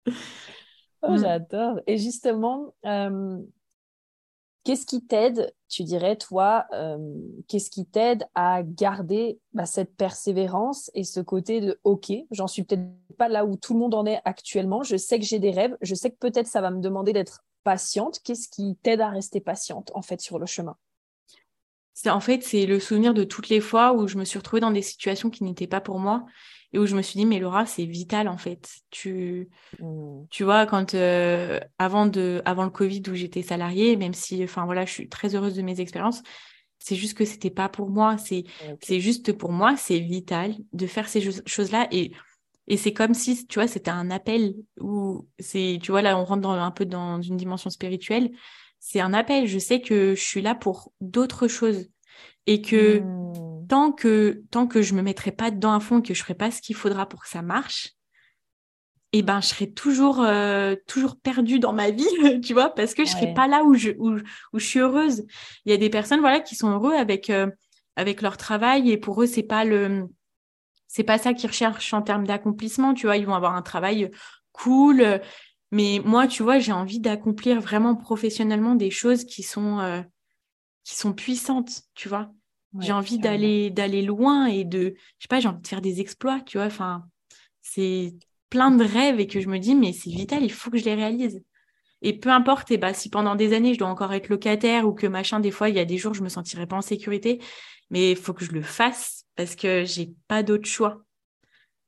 [1.01, 1.17] oh, mmh.
[1.17, 1.79] j'adore.
[1.87, 3.37] Et justement, euh,
[4.63, 6.97] Qu'est-ce qui t'aide, tu dirais, toi, euh,
[7.47, 12.63] qu'est-ce qui t'aide à garder bah, cette persévérance et ce côté de OK, j'en suis
[12.63, 12.83] peut-être
[13.17, 15.77] pas là où tout le monde en est actuellement, je sais que j'ai des rêves,
[15.81, 18.19] je sais que peut-être ça va me demander d'être patiente.
[18.23, 20.75] Qu'est-ce qui t'aide à rester patiente, en fait, sur le chemin?
[22.05, 24.71] En fait, c'est le souvenir de toutes les fois où je me suis retrouvée dans
[24.71, 26.25] des situations qui n'étaient pas pour moi
[26.73, 28.69] et où je me suis dit mais Laura c'est vital en fait.
[28.89, 29.49] Tu
[29.79, 30.25] mmh.
[30.29, 34.65] tu vois quand euh, avant de avant le Covid où j'étais salariée même si enfin
[34.65, 36.23] voilà je suis très heureuse de mes expériences
[36.81, 38.17] c'est juste que c'était pas pour moi.
[38.17, 38.43] C'est
[38.81, 42.11] c'est juste pour moi c'est vital de faire ces choses là et
[42.67, 46.25] et c'est comme si tu vois c'était un appel où c'est tu vois là on
[46.25, 48.31] rentre dans, un peu dans une dimension spirituelle.
[48.79, 49.45] C'est un appel.
[49.45, 51.87] Je sais que je suis là pour d'autres choses.
[52.47, 53.50] Et que mmh.
[53.71, 56.35] Tant que tant que je me mettrai pas dedans à fond et que je ferai
[56.35, 57.91] pas ce qu'il faudra pour que ça marche
[59.13, 63.05] eh ben je serai toujours euh, toujours perdue dans ma vie tu vois parce que
[63.05, 64.17] je serai pas là où je où,
[64.53, 65.25] je suis heureuse.
[65.63, 67.49] Il y a des personnes voilà qui sont heureux avec euh,
[67.95, 70.05] avec leur travail et pour eux c'est pas le
[70.87, 73.15] c'est pas ça qu'ils recherchent en termes d'accomplissement tu vois.
[73.15, 74.11] Ils vont avoir un travail
[74.51, 75.21] cool.
[75.71, 80.01] Mais moi tu vois j'ai envie d'accomplir vraiment professionnellement des choses qui sont euh,
[80.83, 82.33] qui sont puissantes, tu vois.
[82.79, 85.99] J'ai envie d'aller d'aller loin et de, je sais pas, j'ai envie de faire des
[85.99, 86.67] exploits, tu vois.
[86.67, 87.05] Enfin,
[87.61, 88.13] c'est
[88.49, 90.85] plein de rêves et que je me dis, mais c'est vital, il faut que je
[90.85, 91.41] les réalise.
[92.01, 94.93] Et peu importe, et bah, si pendant des années, je dois encore être locataire ou
[94.93, 97.39] que machin, des fois, il y a des jours, je me sentirais pas en sécurité,
[97.89, 101.03] mais il faut que je le fasse parce que j'ai pas d'autre choix.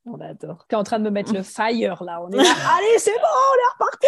[0.05, 0.65] On adore.
[0.67, 2.21] Tu es en train de me mettre le fire là.
[2.21, 2.43] On est là.
[2.77, 4.07] Allez, c'est bon, on est reparti.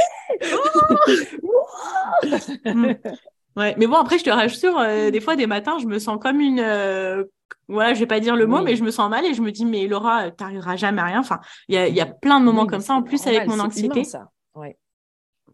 [3.56, 6.20] Ouais, mais bon, après, je te rassure, euh, des fois, des matins, je me sens
[6.22, 6.60] comme une.
[6.60, 7.24] Euh,
[7.68, 9.52] voilà, je vais pas dire le mot, mais je me sens mal et je me
[9.52, 11.20] dis, mais Laura, t'arriveras jamais à rien.
[11.20, 13.60] Enfin, il y a, y a, plein de moments comme ça, en plus, avec mon
[13.60, 13.94] anxiété.
[14.00, 14.32] Humain, ça.
[14.56, 14.78] Ouais.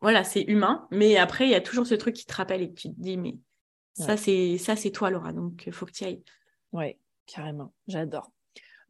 [0.01, 2.69] Voilà, c'est humain, mais après, il y a toujours ce truc qui te rappelle et
[2.69, 3.35] que tu te dis, mais
[3.93, 6.23] ça, c'est ça c'est toi, Laura, donc il faut que tu y ailles.
[6.71, 6.97] Ouais,
[7.27, 7.71] carrément.
[7.87, 8.31] J'adore.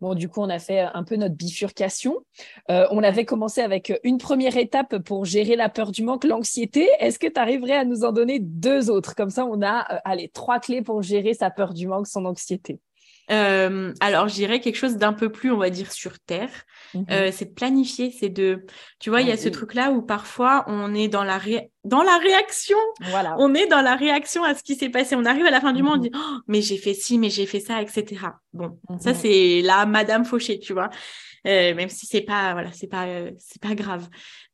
[0.01, 2.25] Bon, du coup, on a fait un peu notre bifurcation.
[2.71, 6.89] Euh, on avait commencé avec une première étape pour gérer la peur du manque, l'anxiété.
[6.99, 9.13] Est-ce que tu arriverais à nous en donner deux autres?
[9.13, 12.25] Comme ça, on a, euh, allez, trois clés pour gérer sa peur du manque, son
[12.25, 12.79] anxiété.
[13.29, 16.49] Euh, alors, je dirais quelque chose d'un peu plus, on va dire, sur terre.
[16.93, 17.05] Mhm.
[17.11, 18.65] Euh, c'est de planifier, c'est de,
[18.99, 21.39] tu vois, il y a ce truc-là où parfois on est dans la,
[21.83, 22.77] dans la réaction.
[23.09, 23.35] Voilà.
[23.37, 25.15] On est dans la réaction à ce qui s'est passé.
[25.15, 26.03] On arrive à la fin du mois, on mhm.
[26.03, 28.05] dit, oh, mais j'ai fait ci, mais j'ai fait ça, etc.
[28.53, 29.17] Bon, ça mhm.
[29.21, 30.89] c'est la Madame Fauché, tu vois.
[31.47, 33.07] Euh, même si c'est pas, voilà, c'est pas,
[33.39, 34.09] c'est pas grave.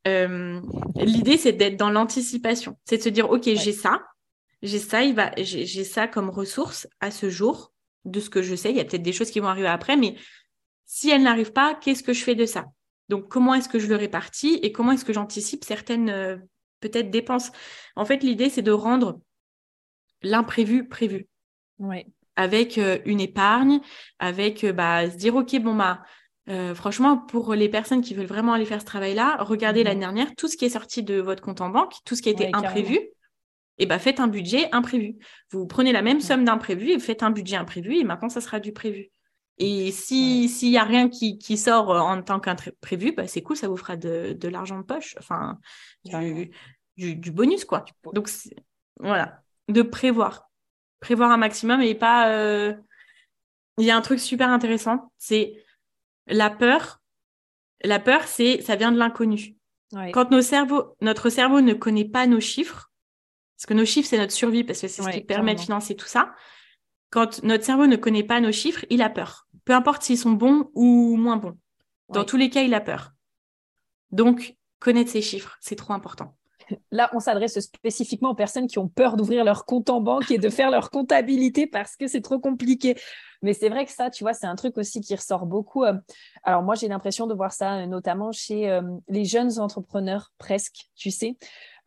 [0.06, 4.00] L'idée c'est d'être dans l'anticipation, c'est de se dire, ok, j'ai ça,
[4.62, 7.72] j'ai ça, il va, j'ai ça comme ressource à ce jour
[8.10, 8.70] de ce que je sais.
[8.70, 10.16] Il y a peut-être des choses qui vont arriver après, mais
[10.84, 12.66] si elles n'arrivent pas, qu'est-ce que je fais de ça?
[13.08, 16.36] Donc, comment est-ce que je le répartis et comment est-ce que j'anticipe certaines euh,
[16.80, 17.50] peut-être dépenses?
[17.96, 19.20] En fait, l'idée, c'est de rendre
[20.22, 21.26] l'imprévu prévu.
[22.36, 23.80] Avec euh, une épargne,
[24.18, 26.02] avec euh, bah, se dire, OK, bon, bah,
[26.74, 29.86] franchement, pour les personnes qui veulent vraiment aller faire ce travail-là, regardez mhm.
[29.86, 32.30] l'année dernière, tout ce qui est sorti de votre compte en banque, tout ce qui
[32.30, 32.98] a été imprévu,
[33.80, 35.16] et eh ben, faites un budget imprévu.
[35.52, 38.58] Vous prenez la même somme d'imprévu et faites un budget imprévu et maintenant, ça sera
[38.58, 39.12] du prévu.
[39.58, 43.56] Et si s'il y a rien qui, qui sort en tant qu'imprévu, bah, c'est cool,
[43.56, 45.58] ça vous fera de, de l'argent de poche, enfin
[46.04, 46.50] du,
[46.96, 47.84] du, bonus quoi.
[48.12, 48.28] Donc
[49.00, 50.50] voilà, de prévoir,
[51.00, 52.30] prévoir un maximum et pas.
[52.30, 52.74] Euh,
[53.78, 55.54] il y a un truc super intéressant, c'est
[56.26, 57.00] la peur.
[57.84, 59.56] La peur, c'est ça vient de l'inconnu.
[60.12, 62.87] Quand nos cerveaux, notre cerveau ne connaît pas nos chiffres,
[63.58, 65.96] parce que nos chiffres, c'est notre survie, parce que c'est ce qui permet de financer
[65.96, 66.32] tout ça.
[67.10, 69.48] Quand notre cerveau ne connaît pas nos chiffres, il a peur.
[69.64, 71.58] Peu importe s'ils sont bons ou moins bons.
[72.08, 73.14] Dans tous les cas, il a peur.
[74.12, 76.37] Donc, connaître ses chiffres, c'est trop important.
[76.90, 80.38] Là, on s'adresse spécifiquement aux personnes qui ont peur d'ouvrir leur compte en banque et
[80.38, 82.96] de faire leur comptabilité parce que c'est trop compliqué.
[83.42, 85.84] Mais c'est vrai que ça, tu vois, c'est un truc aussi qui ressort beaucoup.
[85.84, 85.94] Euh.
[86.42, 90.88] Alors moi, j'ai l'impression de voir ça euh, notamment chez euh, les jeunes entrepreneurs, presque,
[90.96, 91.36] tu sais.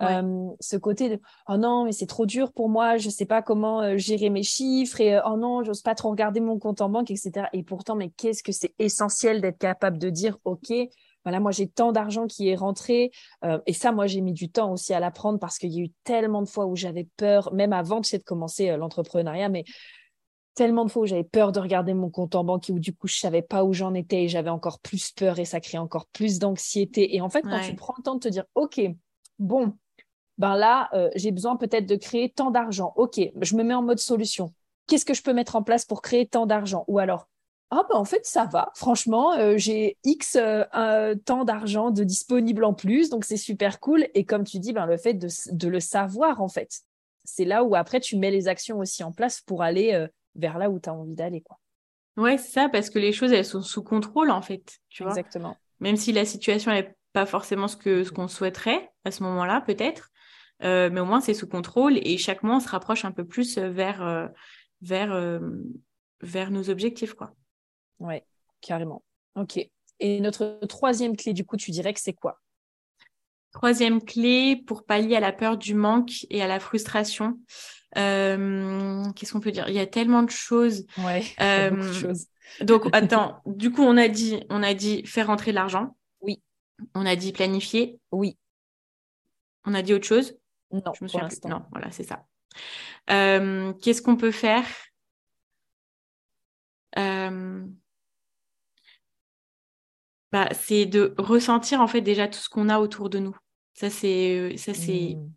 [0.01, 3.43] Euh, ce côté de oh non mais c'est trop dur pour moi je sais pas
[3.43, 6.81] comment euh, gérer mes chiffres et euh, oh non j'ose pas trop regarder mon compte
[6.81, 10.73] en banque etc et pourtant mais qu'est-ce que c'est essentiel d'être capable de dire ok
[11.23, 13.11] voilà moi j'ai tant d'argent qui est rentré
[13.65, 15.91] et ça moi j'ai mis du temps aussi à l'apprendre parce qu'il y a eu
[16.03, 19.63] tellement de fois où j'avais peur même avant de commencer l'entrepreneuriat mais
[20.55, 22.93] tellement de fois où j'avais peur de regarder mon compte en banque et où du
[22.93, 25.77] coup je savais pas où j'en étais et j'avais encore plus peur et ça crée
[25.77, 28.81] encore plus d'anxiété et en fait quand tu prends le temps de te dire ok
[29.39, 29.73] bon
[30.41, 32.93] ben là, euh, j'ai besoin peut-être de créer tant d'argent.
[32.95, 34.51] OK, je me mets en mode solution.
[34.87, 37.27] Qu'est-ce que je peux mettre en place pour créer tant d'argent Ou alors,
[37.71, 38.71] ah ben en fait, ça va.
[38.75, 44.07] Franchement, euh, j'ai X euh, temps d'argent de disponible en plus, donc c'est super cool.
[44.13, 46.81] Et comme tu dis, ben, le fait de, le savoir, en fait,
[47.23, 50.69] c'est là où après, tu mets les actions aussi en place pour aller vers là
[50.69, 51.41] où tu as envie d'aller.
[51.41, 51.59] quoi.
[52.17, 54.79] Ouais, c'est ça, parce que les choses, elles sont sous contrôle, en fait.
[54.89, 55.55] Tu Exactement.
[55.79, 59.61] Même si la situation n'est pas forcément ce qu'on ce qu'on souhaiterait à ce moment-là,
[59.61, 60.11] peut-être.
[60.63, 63.25] Euh, mais au moins c'est sous contrôle et chaque mois on se rapproche un peu
[63.25, 64.27] plus euh, vers, euh,
[64.81, 65.41] vers,
[66.21, 67.13] vers nos objectifs.
[67.13, 67.33] Quoi.
[68.01, 68.25] Ouais,
[68.61, 69.03] carrément.
[69.35, 69.59] Ok.
[69.99, 72.39] Et notre troisième clé, du coup, tu dirais que c'est quoi?
[73.53, 77.39] Troisième clé pour pallier à la peur du manque et à la frustration.
[77.93, 79.67] Qu'est-ce qu'on peut dire?
[79.69, 80.85] Il y a tellement de choses.
[80.97, 81.21] Ouais,
[81.69, 82.25] beaucoup de choses.
[82.61, 85.95] donc, attends, du coup, on a dit, on a dit faire rentrer de l'argent.
[86.21, 86.41] Oui.
[86.95, 87.99] On a dit planifier.
[88.11, 88.37] Oui.
[89.65, 90.35] On a dit autre chose?
[90.71, 92.25] Non, je me souviens Non, voilà, c'est ça.
[93.09, 94.65] Euh, qu'est-ce qu'on peut faire?
[96.97, 97.65] Euh,
[100.31, 103.35] bah, C'est de ressentir en fait déjà tout ce qu'on a autour de nous.
[103.73, 104.55] Ça, c'est.
[104.57, 105.15] Ça, c'est...
[105.15, 105.31] Hmm.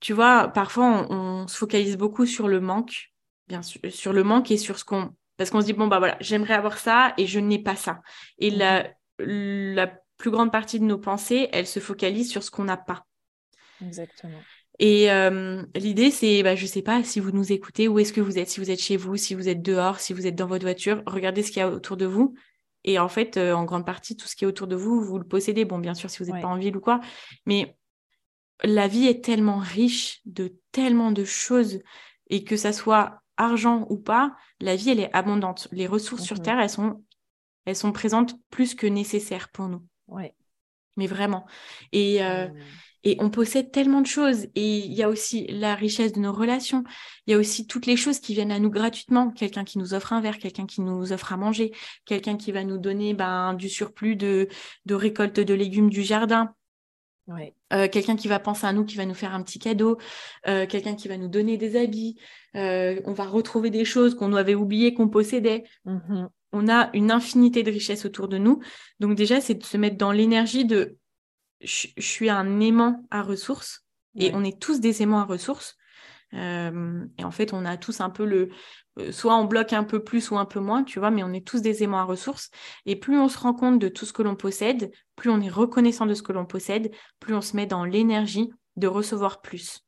[0.00, 3.10] Tu vois, parfois, on, se focalise beaucoup sur le manque,
[3.48, 5.10] bien sûr, sur le manque et sur ce qu'on.
[5.36, 8.00] Parce qu'on se dit, bon, bah voilà, j'aimerais avoir ça et je n'ai pas ça.
[8.38, 8.88] Et la,
[9.18, 13.06] la plus grande partie de nos pensées, elle se focalise sur ce qu'on n'a pas.
[13.80, 14.40] Exactement.
[14.78, 18.12] Et euh, l'idée, c'est, bah, je ne sais pas si vous nous écoutez, où est-ce
[18.12, 20.36] que vous êtes, si vous êtes chez vous, si vous êtes dehors, si vous êtes
[20.36, 22.34] dans votre voiture, regardez ce qu'il y a autour de vous.
[22.84, 25.18] Et en fait, euh, en grande partie, tout ce qui est autour de vous, vous
[25.18, 25.64] le possédez.
[25.64, 27.00] Bon, bien sûr, si vous n'êtes pas en ville ou quoi,
[27.46, 27.76] mais
[28.64, 31.80] la vie est tellement riche de tellement de choses
[32.28, 35.68] et que ça soit argent ou pas, la vie, elle est abondante.
[35.70, 36.40] Les ressources sur.
[36.40, 37.04] Terre, elles sont,
[37.64, 39.84] elles sont présentes plus que nécessaires pour nous.
[40.08, 40.34] Ouais.
[40.96, 41.46] Mais vraiment.
[41.92, 42.48] Et, euh,
[43.04, 44.46] et on possède tellement de choses.
[44.54, 46.84] Et il y a aussi la richesse de nos relations.
[47.26, 49.30] Il y a aussi toutes les choses qui viennent à nous gratuitement.
[49.30, 51.72] Quelqu'un qui nous offre un verre, quelqu'un qui nous offre à manger,
[52.04, 54.48] quelqu'un qui va nous donner ben, du surplus de,
[54.86, 56.54] de récolte de légumes du jardin.
[57.72, 59.98] Euh, quelqu'un qui va penser à nous, qui va nous faire un petit cadeau,
[60.46, 62.16] euh, quelqu'un qui va nous donner des habits,
[62.56, 65.64] euh, on va retrouver des choses qu'on avait oubliées qu'on possédait.
[65.84, 66.28] Mm-hmm.
[66.52, 68.60] on a une infinité de richesses autour de nous.
[69.00, 70.96] Donc déjà, c'est de se mettre dans l'énergie de
[71.60, 73.84] je, suis un aimant à ressources
[74.16, 75.76] et on est tous des aimants à ressources.
[76.34, 78.50] Euh, et en fait, on a tous un peu le.
[78.98, 81.32] Euh, soit on bloque un peu plus ou un peu moins, tu vois, mais on
[81.32, 82.50] est tous des aimants à ressources.
[82.84, 85.48] Et plus on se rend compte de tout ce que l'on possède, plus on est
[85.48, 89.84] reconnaissant de ce que l'on possède, plus on se met dans l'énergie de recevoir plus.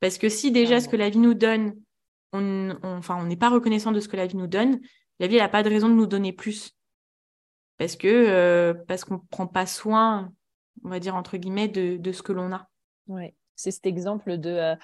[0.00, 1.74] Parce que si déjà ce que la vie nous donne,
[2.32, 4.80] on, enfin, on n'est pas reconnaissant de ce que la vie nous donne,
[5.18, 6.72] la vie n'a pas de raison de nous donner plus.
[7.78, 10.32] Parce que euh, parce qu'on ne prend pas soin,
[10.84, 12.68] on va dire entre guillemets, de, de ce que l'on a.
[13.54, 14.76] C'est cet exemple de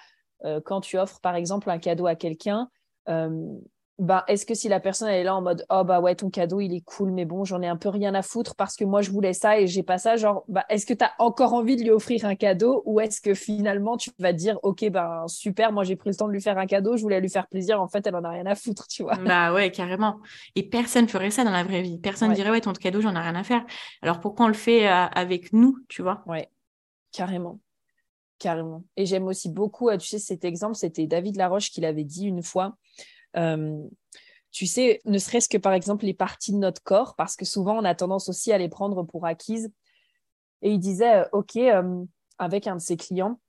[0.44, 2.70] euh, quand tu offres par exemple un cadeau à quelqu'un,
[3.08, 3.58] euh,
[3.98, 6.30] bah, est-ce que si la personne elle est là en mode oh bah ouais ton
[6.30, 8.84] cadeau il est cool mais bon j'en ai un peu rien à foutre parce que
[8.84, 11.52] moi je voulais ça et j'ai pas ça genre bah, est-ce que tu as encore
[11.52, 15.24] envie de lui offrir un cadeau ou est-ce que finalement tu vas dire ok ben
[15.26, 17.48] super moi j'ai pris le temps de lui faire un cadeau je voulais lui faire
[17.48, 19.16] plaisir en fait elle en a rien à foutre tu vois.
[19.16, 20.20] Bah ouais carrément.
[20.54, 21.98] Et personne ferait ça dans la vraie vie.
[21.98, 23.64] Personne dirait ouais ton cadeau j'en ai rien à faire.
[24.02, 26.22] Alors pourquoi on le fait euh, avec nous tu vois?
[26.26, 26.48] Ouais.
[27.12, 27.58] Carrément.
[28.38, 28.84] Carrément.
[28.96, 32.26] Et j'aime aussi beaucoup, euh, tu sais, cet exemple, c'était David Laroche qui l'avait dit
[32.26, 32.76] une fois.
[33.36, 33.82] Euh,
[34.50, 37.78] tu sais, ne serait-ce que par exemple les parties de notre corps, parce que souvent
[37.78, 39.70] on a tendance aussi à les prendre pour acquises.
[40.62, 41.58] Et il disait, euh, OK,
[42.38, 43.40] avec un de ses clients,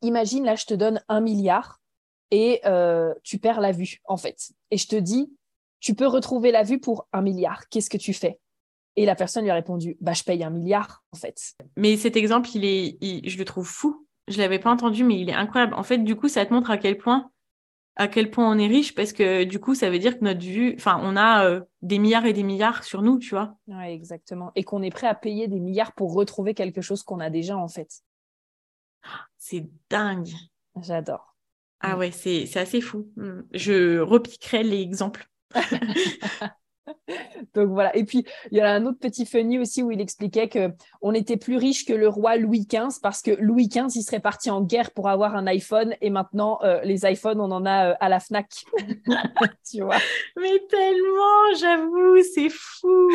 [0.00, 1.80] imagine là, je te donne un milliard
[2.30, 2.60] et
[3.22, 4.52] tu perds la vue, en fait.
[4.70, 5.30] Et je te dis,
[5.80, 7.68] tu peux retrouver la vue pour un milliard.
[7.68, 8.40] Qu'est-ce que tu fais?
[8.96, 11.54] Et la personne lui a répondu, bah, je paye un milliard, en fait.
[11.76, 15.28] Mais cet exemple, il est, je le trouve fou je l'avais pas entendu, mais il
[15.28, 15.74] est incroyable.
[15.74, 17.30] En fait, du coup, ça te montre à quel point,
[17.96, 20.40] à quel point on est riche, parce que du coup, ça veut dire que notre
[20.40, 23.56] vue, enfin, on a euh, des milliards et des milliards sur nous, tu vois.
[23.66, 24.50] Oui, exactement.
[24.54, 27.56] Et qu'on est prêt à payer des milliards pour retrouver quelque chose qu'on a déjà,
[27.56, 27.90] en fait.
[29.38, 30.30] C'est dingue.
[30.80, 31.36] J'adore.
[31.80, 31.98] Ah mm.
[31.98, 33.08] ouais, c'est assez fou.
[33.16, 33.40] Mm.
[33.52, 35.28] Je repiquerai l'exemple.
[37.54, 37.94] Donc voilà.
[37.96, 41.14] Et puis, il y a un autre petit funny aussi où il expliquait que on
[41.14, 44.50] était plus riche que le roi Louis XV parce que Louis XV, il serait parti
[44.50, 47.94] en guerre pour avoir un iPhone et maintenant, euh, les iPhones, on en a euh,
[48.00, 48.64] à la FNAC.
[49.70, 49.98] tu vois
[50.36, 53.10] Mais tellement, j'avoue, c'est fou.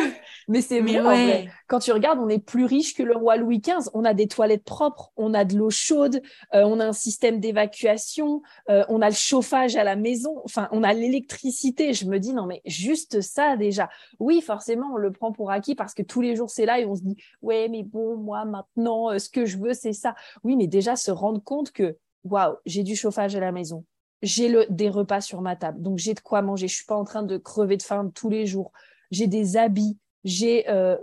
[0.48, 3.90] Mais c'est vrai, Quand tu regardes, on est plus riche que le roi Louis XV.
[3.94, 6.22] On a des toilettes propres, on a de l'eau chaude,
[6.54, 10.82] euh, on a un système d'évacuation, on a le chauffage à la maison, enfin, on
[10.82, 11.92] a l'électricité.
[11.92, 13.90] Je me dis, non, mais juste ça, déjà.
[14.18, 16.86] Oui, forcément, on le prend pour acquis parce que tous les jours, c'est là et
[16.86, 20.14] on se dit, ouais, mais bon, moi, maintenant, euh, ce que je veux, c'est ça.
[20.44, 23.84] Oui, mais déjà, se rendre compte que, waouh, j'ai du chauffage à la maison.
[24.22, 26.66] J'ai des repas sur ma table, donc j'ai de quoi manger.
[26.66, 28.72] Je suis pas en train de crever de faim tous les jours.
[29.12, 30.96] J'ai des habits, j'ai euh,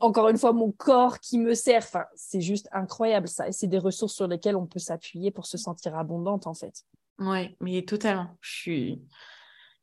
[0.00, 1.86] encore une fois mon corps qui me sert.
[2.14, 3.48] C'est juste incroyable ça.
[3.48, 6.84] Et c'est des ressources sur lesquelles on peut s'appuyer pour se sentir abondante en fait.
[7.18, 8.28] Ouais, mais totalement.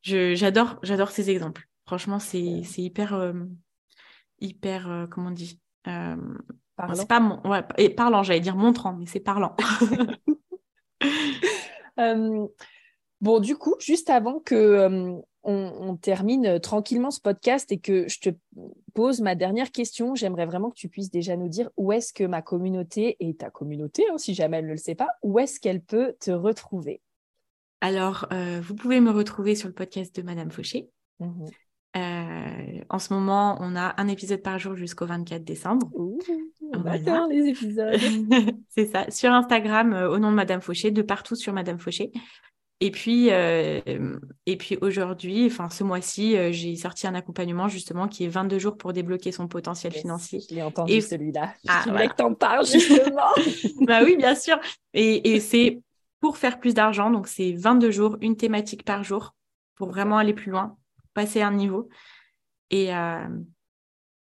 [0.02, 1.68] J'adore, j'adore ces exemples.
[1.86, 3.32] Franchement, c'est hyper, euh,
[4.40, 6.16] hyper, euh, comment on dit euh,
[6.94, 9.56] C'est pas mon, ouais, et parlant, j'allais dire montrant, mais c'est parlant.
[13.20, 18.30] bon, du coup, juste avant que on, termine tranquillement ce podcast et que je te
[18.94, 22.22] pose ma dernière question, j'aimerais vraiment que tu puisses déjà nous dire où est-ce que
[22.22, 25.58] ma communauté et ta communauté, hein, si jamais elle ne le sait pas, où est-ce
[25.58, 27.00] qu'elle peut te retrouver?
[27.80, 28.28] Alors,
[28.62, 30.88] vous pouvez me retrouver sur le podcast de Madame Fauché.
[31.18, 31.46] Mmh
[31.96, 35.88] euh, en ce moment, on a un épisode par jour jusqu'au 24 décembre.
[35.94, 36.18] Ouh,
[36.72, 37.26] voilà.
[37.30, 37.98] les épisodes.
[38.68, 39.10] c'est ça.
[39.10, 42.10] Sur Instagram, euh, au nom de Madame Fauché, de partout sur Madame Fauché.
[42.80, 43.80] Et puis, euh,
[44.46, 48.76] et puis aujourd'hui, enfin ce mois-ci, j'ai sorti un accompagnement justement qui est 22 jours
[48.76, 50.40] pour débloquer son potentiel financier.
[50.50, 51.54] Je l'ai entendu celui-là.
[51.68, 53.28] Ah, je voulais que t'en parles justement.
[53.86, 54.58] bah oui, bien sûr.
[54.94, 55.80] Et, et c'est
[56.18, 57.12] pour faire plus d'argent.
[57.12, 59.32] Donc c'est 22 jours, une thématique par jour
[59.76, 60.76] pour vraiment aller plus loin
[61.14, 61.88] passer un niveau.
[62.72, 63.28] Et euh,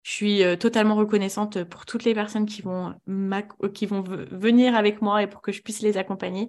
[0.02, 2.94] je suis euh, totalement reconnaissante pour toutes les personnes qui vont,
[3.74, 6.48] qui vont venir avec moi et pour que je puisse les accompagner.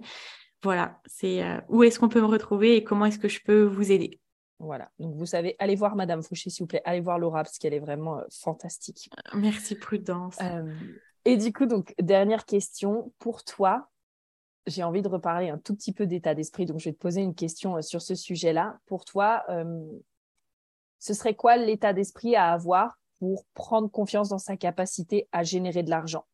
[0.62, 3.64] Voilà, c'est euh, où est-ce qu'on peut me retrouver et comment est-ce que je peux
[3.64, 4.20] vous aider?
[4.60, 7.58] Voilà, donc vous savez, allez voir Madame Fouché, s'il vous plaît, allez voir Laura parce
[7.58, 9.08] qu'elle est vraiment fantastique.
[9.34, 10.36] Merci Prudence.
[11.24, 13.88] et du coup, donc dernière question pour toi,
[14.66, 17.22] j'ai envie de reparler un tout petit peu d'état d'esprit, donc je vais te poser
[17.22, 18.78] une question sur ce sujet-là.
[18.84, 19.44] Pour toi,
[21.00, 25.82] ce serait quoi l'état d'esprit à avoir pour prendre confiance dans sa capacité à générer
[25.82, 26.26] de l'argent?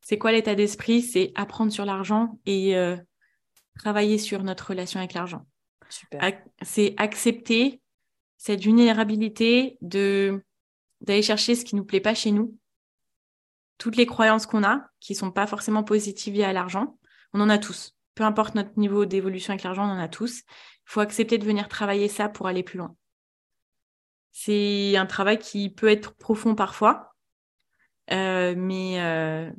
[0.00, 1.02] C'est quoi l'état d'esprit?
[1.02, 2.96] C'est apprendre sur l'argent et euh,
[3.74, 5.46] travailler sur notre relation avec l'argent.
[6.62, 7.80] C'est accepter
[8.36, 10.44] cette vulnérabilité de
[11.00, 12.56] d'aller chercher ce qui nous plaît pas chez nous.
[13.78, 16.98] Toutes les croyances qu'on a, qui sont pas forcément positives à l'argent,
[17.32, 20.42] on en a tous peu importe notre niveau d'évolution avec l'argent, on en a tous.
[20.88, 22.96] Faut accepter de venir travailler ça pour aller plus loin.
[24.32, 27.14] C'est un travail qui peut être profond parfois,
[28.10, 29.50] euh, mais euh,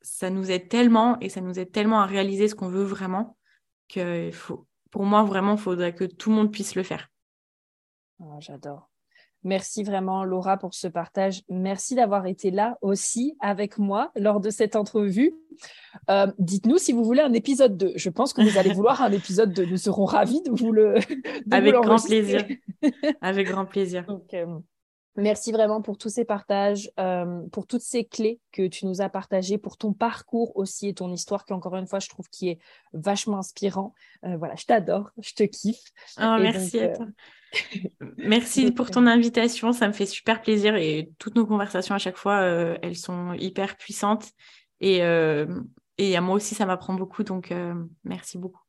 [0.00, 3.36] ça nous aide tellement et ça nous aide tellement à réaliser ce qu'on veut vraiment
[3.88, 7.08] que faut, pour moi, vraiment, il faudrait que tout le monde puisse le faire.
[8.20, 8.89] Oh, j'adore.
[9.42, 11.42] Merci vraiment Laura pour ce partage.
[11.48, 15.34] Merci d'avoir été là aussi avec moi lors de cette entrevue.
[16.10, 17.92] Euh, dites-nous si vous voulez un épisode 2.
[17.96, 19.66] Je pense que vous allez vouloir un épisode 2.
[19.66, 20.96] Nous serons ravis de vous le.
[21.50, 22.44] avec grand plaisir.
[23.22, 24.06] avec grand plaisir.
[25.16, 29.08] Merci vraiment pour tous ces partages, euh, pour toutes ces clés que tu nous as
[29.08, 32.48] partagées, pour ton parcours aussi et ton histoire qui, encore une fois, je trouve qui
[32.48, 32.58] est
[32.92, 33.92] vachement inspirant.
[34.24, 35.82] Euh, voilà, je t'adore, je te kiffe.
[36.18, 37.06] Oh, merci à toi.
[38.16, 42.16] Merci pour ton invitation, ça me fait super plaisir et toutes nos conversations à chaque
[42.16, 44.30] fois, euh, elles sont hyper puissantes
[44.80, 44.98] et,
[45.98, 47.52] et à moi aussi, ça m'apprend beaucoup, donc
[48.04, 48.62] merci beaucoup.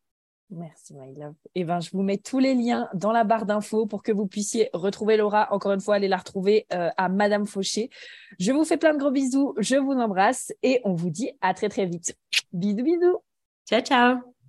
[0.52, 1.34] Merci, my love.
[1.56, 4.28] Eh ben, je vous mets tous les liens dans la barre d'infos pour que vous
[4.28, 5.48] puissiez retrouver Laura.
[5.54, 7.90] Encore une fois, allez la retrouver euh, à Madame Fauché.
[8.38, 9.54] Je vous fais plein de gros bisous.
[9.58, 12.18] Je vous embrasse et on vous dit à très, très vite.
[12.52, 13.24] Bisous, bisous.
[13.66, 14.41] Ciao, ciao.